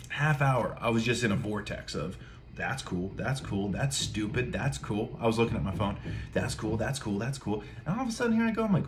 half 0.09 0.43
hour, 0.43 0.77
I 0.81 0.91
was 0.91 1.03
just 1.03 1.25
in 1.25 1.33
a 1.33 1.37
vortex 1.37 1.95
of 1.95 2.17
that's 2.55 2.83
cool, 2.83 3.11
that's 3.17 3.41
cool, 3.41 3.69
that's 3.69 3.97
stupid, 3.97 4.53
that's 4.53 4.77
cool. 4.77 5.17
I 5.19 5.27
was 5.27 5.39
looking 5.39 5.57
at 5.57 5.65
my 5.65 5.75
phone, 5.75 5.97
that's 6.33 6.55
cool, 6.55 6.77
that's 6.77 6.99
cool, 6.99 7.19
that's 7.19 7.39
cool. 7.39 7.65
And 7.87 7.97
all 7.97 8.03
of 8.03 8.09
a 8.09 8.13
sudden 8.13 8.37
here 8.37 8.45
I 8.45 8.51
go, 8.51 8.65
I'm 8.65 8.73
like, 8.73 8.85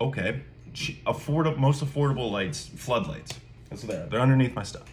okay, 0.00 0.42
affordable, 1.06 1.58
most 1.58 1.84
affordable 1.84 2.30
lights, 2.30 2.66
floodlights. 2.74 3.38
That's 3.68 3.82
there. 3.82 4.06
They're 4.06 4.20
underneath 4.20 4.54
my 4.54 4.62
stuff. 4.62 4.90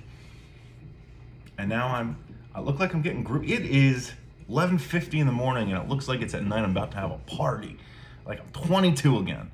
And 1.58 1.70
now 1.70 1.88
I'm, 1.88 2.18
I 2.54 2.62
look 2.62 2.80
like 2.80 2.94
I'm 2.94 3.02
getting 3.02 3.24
group. 3.24 3.44
It 3.44 3.64
is 3.66 4.14
11:50 4.50 5.20
in 5.20 5.28
the 5.28 5.34
morning, 5.34 5.72
and 5.72 5.82
it 5.82 5.90
looks 5.90 6.08
like 6.08 6.22
it's 6.22 6.34
at 6.34 6.44
night. 6.44 6.64
I'm 6.64 6.72
about 6.72 6.92
to 6.92 6.98
have 6.98 7.12
a 7.12 7.18
party, 7.20 7.78
like 8.26 8.40
I'm 8.40 8.50
22 8.52 9.20
again, 9.20 9.52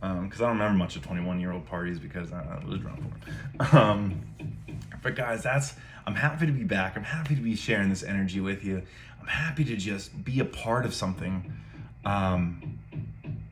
because 0.00 0.40
um, 0.40 0.46
I 0.46 0.48
don't 0.48 0.58
remember 0.58 0.78
much 0.78 0.96
of 0.96 1.02
21 1.02 1.40
year 1.40 1.52
old 1.52 1.66
parties 1.66 1.98
because 1.98 2.32
I, 2.32 2.40
I 2.42 2.64
was 2.64 2.78
drunk 2.80 3.00
for. 3.00 3.76
Um, 3.76 4.20
but 5.02 5.14
guys, 5.14 5.42
that's 5.42 5.74
I'm 6.06 6.14
happy 6.14 6.46
to 6.46 6.52
be 6.52 6.64
back. 6.64 6.96
I'm 6.96 7.04
happy 7.04 7.34
to 7.34 7.40
be 7.40 7.54
sharing 7.56 7.88
this 7.88 8.02
energy 8.02 8.40
with 8.40 8.64
you. 8.64 8.82
I'm 9.20 9.26
happy 9.26 9.64
to 9.64 9.76
just 9.76 10.24
be 10.24 10.40
a 10.40 10.44
part 10.44 10.84
of 10.84 10.92
something 10.92 11.52
um, 12.04 12.78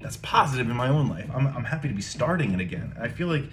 that's 0.01 0.19
positive 0.19 0.69
in 0.69 0.77
my 0.77 0.89
own 0.89 1.09
life. 1.09 1.31
I'm, 1.33 1.47
I'm 1.47 1.65
happy 1.65 1.89
to 1.89 1.95
be 1.95 2.03
starting 2.03 2.53
it 2.53 2.61
again. 2.61 2.95
I 3.01 3.09
feel 3.09 3.29
like 3.29 3.45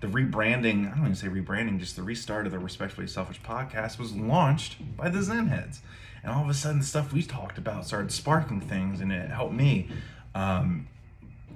the 0.00 0.06
rebranding, 0.06 0.86
I 0.86 0.96
don't 0.96 1.04
even 1.04 1.14
say 1.14 1.28
rebranding, 1.28 1.78
just 1.78 1.96
the 1.96 2.02
restart 2.02 2.46
of 2.46 2.52
the 2.52 2.58
Respectfully 2.58 3.06
Selfish 3.06 3.40
podcast 3.42 3.98
was 3.98 4.14
launched 4.14 4.96
by 4.96 5.08
the 5.08 5.22
Zen 5.22 5.48
Heads. 5.48 5.80
And 6.22 6.32
all 6.32 6.42
of 6.42 6.48
a 6.48 6.54
sudden, 6.54 6.80
the 6.80 6.86
stuff 6.86 7.12
we 7.12 7.22
talked 7.22 7.58
about 7.58 7.86
started 7.86 8.12
sparking 8.12 8.60
things 8.60 9.00
and 9.00 9.12
it 9.12 9.30
helped 9.30 9.54
me. 9.54 9.88
Um, 10.34 10.88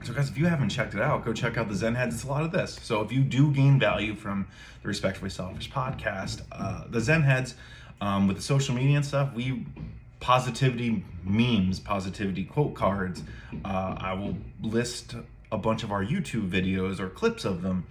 so, 0.02 0.12
guys, 0.12 0.28
if 0.28 0.36
you 0.36 0.46
haven't 0.46 0.70
checked 0.70 0.94
it 0.94 1.00
out, 1.00 1.24
go 1.24 1.32
check 1.32 1.56
out 1.56 1.68
the 1.68 1.74
Zen 1.74 1.94
Heads. 1.94 2.16
It's 2.16 2.24
a 2.24 2.28
lot 2.28 2.42
of 2.42 2.50
this. 2.50 2.78
So, 2.82 3.00
if 3.02 3.12
you 3.12 3.20
do 3.20 3.52
gain 3.52 3.78
value 3.78 4.16
from 4.16 4.48
the 4.82 4.88
Respectfully 4.88 5.30
Selfish 5.30 5.70
podcast, 5.70 6.42
uh, 6.50 6.84
the 6.88 7.00
Zen 7.00 7.22
Heads, 7.22 7.54
um, 8.00 8.26
with 8.26 8.36
the 8.38 8.42
social 8.42 8.74
media 8.74 8.96
and 8.96 9.06
stuff, 9.06 9.32
we 9.32 9.64
positivity 10.18 11.04
memes, 11.24 11.78
positivity 11.78 12.44
quote 12.44 12.74
cards. 12.74 13.22
Uh, 13.64 13.96
I 13.98 14.14
will 14.14 14.36
list 14.60 15.14
a 15.52 15.58
bunch 15.58 15.84
of 15.84 15.92
our 15.92 16.04
YouTube 16.04 16.48
videos 16.48 16.98
or 16.98 17.08
clips 17.08 17.44
of 17.44 17.62
them 17.62 17.86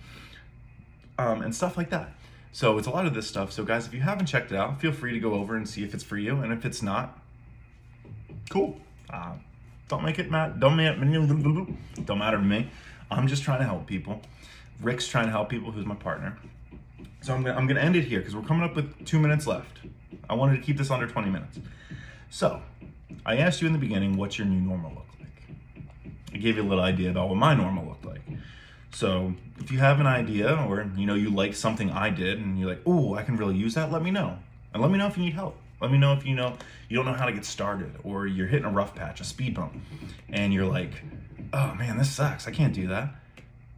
um, 1.18 1.42
and 1.42 1.56
stuff 1.56 1.78
like 1.78 1.90
that. 1.90 2.12
So 2.52 2.78
it's 2.78 2.88
a 2.88 2.92
lot 2.92 3.06
of 3.06 3.14
this 3.14 3.28
stuff. 3.28 3.52
So, 3.52 3.64
guys, 3.64 3.88
if 3.88 3.94
you 3.94 4.02
haven't 4.02 4.26
checked 4.26 4.52
it 4.52 4.58
out, 4.58 4.82
feel 4.82 4.92
free 4.92 5.14
to 5.14 5.20
go 5.20 5.34
over 5.34 5.56
and 5.56 5.68
see 5.68 5.84
if 5.84 5.94
it's 5.94 6.04
for 6.04 6.18
you. 6.18 6.42
And 6.42 6.52
if 6.52 6.66
it's 6.66 6.82
not, 6.82 7.18
cool. 8.50 8.78
Uh, 9.10 9.34
don't 9.88 10.04
make 10.04 10.20
it 10.20 10.30
matter. 10.30 10.54
Don't, 10.58 10.78
don't 12.06 12.20
matter 12.20 12.38
to 12.38 12.44
me. 12.44 12.70
I'm 13.10 13.28
just 13.28 13.44
trying 13.44 13.60
to 13.60 13.66
help 13.66 13.88
people. 13.88 14.22
Rick's 14.82 15.08
trying 15.08 15.26
to 15.26 15.32
help 15.32 15.50
people, 15.50 15.72
who's 15.72 15.86
my 15.86 15.96
partner. 15.96 16.38
So 17.22 17.34
I'm 17.34 17.44
gonna, 17.44 17.56
I'm 17.56 17.68
gonna 17.68 17.82
end 17.82 17.96
it 17.96 18.06
here 18.06 18.20
because 18.20 18.36
we're 18.36 18.42
coming 18.42 18.64
up 18.64 18.76
with 18.76 19.06
two 19.06 19.20
minutes 19.20 19.46
left. 19.46 19.80
I 20.30 20.34
wanted 20.34 20.56
to 20.58 20.62
keep 20.62 20.78
this 20.78 20.90
under 20.90 21.08
20 21.08 21.30
minutes. 21.30 21.60
So 22.30 22.62
I 23.26 23.38
asked 23.38 23.62
you 23.62 23.68
in 23.68 23.74
the 23.74 23.80
beginning, 23.80 24.18
what's 24.18 24.38
your 24.38 24.48
new 24.48 24.60
normal 24.60 24.92
look 24.92 25.06
like? 25.20 26.14
I 26.34 26.38
gave 26.38 26.56
you 26.56 26.64
a 26.64 26.68
little 26.68 26.84
idea 26.84 27.12
about 27.12 27.30
what 27.30 27.38
my 27.38 27.54
normal 27.54 27.86
looked 27.86 28.06
like. 28.06 28.22
So 28.94 29.34
if 29.60 29.72
you 29.72 29.80
have 29.80 30.00
an 30.00 30.08
idea 30.08 30.66
or 30.68 30.90
you 30.96 31.06
know 31.06 31.16
you 31.16 31.30
like 31.30 31.56
something 31.56 31.92
I 31.92 32.10
did 32.10 32.40
and 32.40 32.60
you're 32.60 32.70
like, 32.70 32.82
oh, 32.86 33.16
I 33.16 33.24
can 33.24 33.38
really 33.38 33.56
use 33.56 33.76
that, 33.76 33.92
let 33.92 34.02
me 34.02 34.12
know. 34.12 34.38
And 34.74 34.82
let 34.82 34.92
me 34.92 34.98
know 34.98 35.08
if 35.08 35.18
you 35.18 35.24
need 35.24 35.34
help. 35.34 35.58
Let 35.82 35.92
me 35.92 35.98
know 35.98 36.14
if 36.14 36.26
you 36.26 36.36
know 36.36 36.56
you 36.90 36.98
don't 36.98 37.06
know 37.06 37.14
how 37.14 37.26
to 37.26 37.32
get 37.32 37.46
started 37.46 37.94
or 38.04 38.28
you're 38.28 38.48
hitting 38.48 38.66
a 38.66 38.72
rough 38.72 38.96
patch, 38.96 39.20
a 39.20 39.24
speed 39.24 39.56
bump, 39.56 39.74
and 40.30 40.54
you're 40.54 40.66
like, 40.66 40.92
oh 41.54 41.74
man, 41.76 41.98
this 41.98 42.12
sucks. 42.12 42.48
I 42.48 42.52
can't 42.52 42.74
do 42.74 42.88
that. 42.88 43.16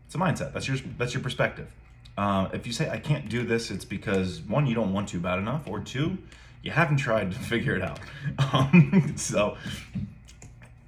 It's 0.06 0.15
a 0.15 0.17
mindset. 0.17 0.54
That's 0.54 0.67
your 0.67 0.78
that's 0.97 1.13
your 1.13 1.23
perspective. 1.23 1.71
Uh, 2.17 2.49
if 2.54 2.67
you 2.67 2.73
say 2.73 2.89
I 2.89 2.99
can't 2.99 3.30
do 3.30 3.43
this, 3.43 3.71
it's 3.71 3.86
because 3.86 4.41
one, 4.41 4.67
you 4.67 4.76
don't 4.76 4.93
want 4.93 5.10
to 5.10 5.19
bad 5.19 5.39
enough, 5.39 5.67
or 5.67 5.80
two, 5.80 6.17
you 6.62 6.71
haven't 6.71 6.97
tried 6.97 7.32
to 7.32 7.39
figure 7.52 7.76
it 7.76 7.82
out. 7.82 7.99
Um, 8.54 9.13
so 9.15 9.58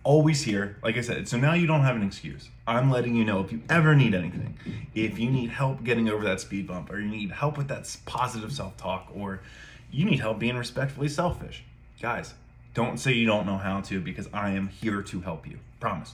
always 0.05 0.43
here. 0.43 0.77
Like 0.81 0.95
I 0.97 1.01
said, 1.01 1.27
so 1.27 1.37
now 1.37 1.53
you 1.53 1.67
don't 1.67 1.81
have 1.81 1.97
an 1.97 2.03
excuse. 2.03 2.49
I'm 2.65 2.89
letting 2.89 3.15
you 3.15 3.25
know 3.25 3.41
if 3.41 3.51
you 3.51 3.61
ever 3.69 3.93
need 3.93 4.15
anything, 4.15 4.57
if 4.93 5.19
you 5.19 5.29
need 5.29 5.49
help 5.49 5.83
getting 5.83 6.07
over 6.07 6.23
that 6.23 6.39
speed 6.39 6.67
bump, 6.67 6.89
or 6.89 6.99
you 6.99 7.09
need 7.09 7.31
help 7.31 7.57
with 7.57 7.67
that 7.67 7.93
positive 8.05 8.53
self 8.53 8.77
talk, 8.77 9.11
or 9.13 9.41
you 9.91 10.05
need 10.05 10.21
help 10.21 10.39
being 10.39 10.55
respectfully 10.55 11.09
selfish. 11.09 11.63
Guys, 12.01 12.33
don't 12.73 12.97
say 12.97 13.11
you 13.13 13.25
don't 13.25 13.45
know 13.45 13.57
how 13.57 13.81
to 13.81 13.99
because 13.99 14.29
I 14.33 14.51
am 14.51 14.67
here 14.69 15.01
to 15.01 15.21
help 15.21 15.47
you. 15.47 15.59
Promise. 15.79 16.13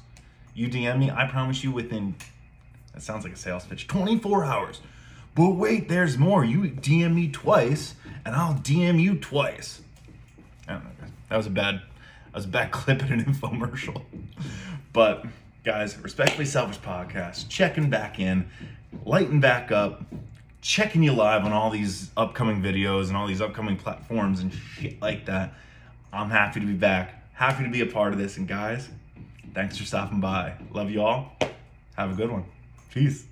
You 0.53 0.67
DM 0.67 0.99
me, 0.99 1.11
I 1.11 1.27
promise 1.27 1.63
you 1.63 1.71
within, 1.71 2.15
that 2.93 3.01
sounds 3.01 3.23
like 3.23 3.33
a 3.33 3.37
sales 3.37 3.65
pitch, 3.65 3.87
24 3.87 4.43
hours. 4.45 4.81
But 5.33 5.51
wait, 5.51 5.87
there's 5.87 6.17
more. 6.17 6.43
You 6.43 6.63
DM 6.63 7.15
me 7.15 7.29
twice, 7.29 7.95
and 8.25 8.35
I'll 8.35 8.55
DM 8.55 9.01
you 9.01 9.15
twice. 9.15 9.81
I 10.67 10.73
don't 10.73 10.83
know, 10.83 10.89
guys. 10.99 11.09
That 11.29 11.37
was 11.37 11.47
a 11.47 11.51
bad, 11.51 11.81
that 12.31 12.37
was 12.37 12.45
back 12.45 12.71
clipping 12.71 13.11
an 13.11 13.25
infomercial. 13.25 14.03
But 14.93 15.25
guys, 15.65 15.97
respectfully 15.97 16.45
selfish 16.45 16.79
podcast, 16.79 17.49
checking 17.49 17.89
back 17.89 18.19
in, 18.19 18.49
lighting 19.05 19.41
back 19.41 19.71
up, 19.71 20.03
checking 20.61 21.03
you 21.03 21.11
live 21.11 21.43
on 21.43 21.51
all 21.51 21.69
these 21.69 22.09
upcoming 22.15 22.61
videos 22.61 23.07
and 23.09 23.17
all 23.17 23.27
these 23.27 23.41
upcoming 23.41 23.75
platforms 23.75 24.39
and 24.39 24.53
shit 24.53 25.01
like 25.01 25.25
that. 25.25 25.53
I'm 26.13 26.29
happy 26.29 26.59
to 26.61 26.65
be 26.65 26.73
back. 26.73 27.33
Happy 27.33 27.63
to 27.63 27.69
be 27.69 27.81
a 27.81 27.85
part 27.85 28.13
of 28.13 28.19
this. 28.19 28.37
And 28.37 28.47
guys, 28.47 28.87
thanks 29.53 29.77
for 29.77 29.83
stopping 29.83 30.21
by. 30.21 30.53
Love 30.71 30.89
you 30.89 31.01
all. 31.01 31.37
Have 31.97 32.11
a 32.11 32.15
good 32.15 32.31
one. 32.31 32.45
Peace. 32.93 33.25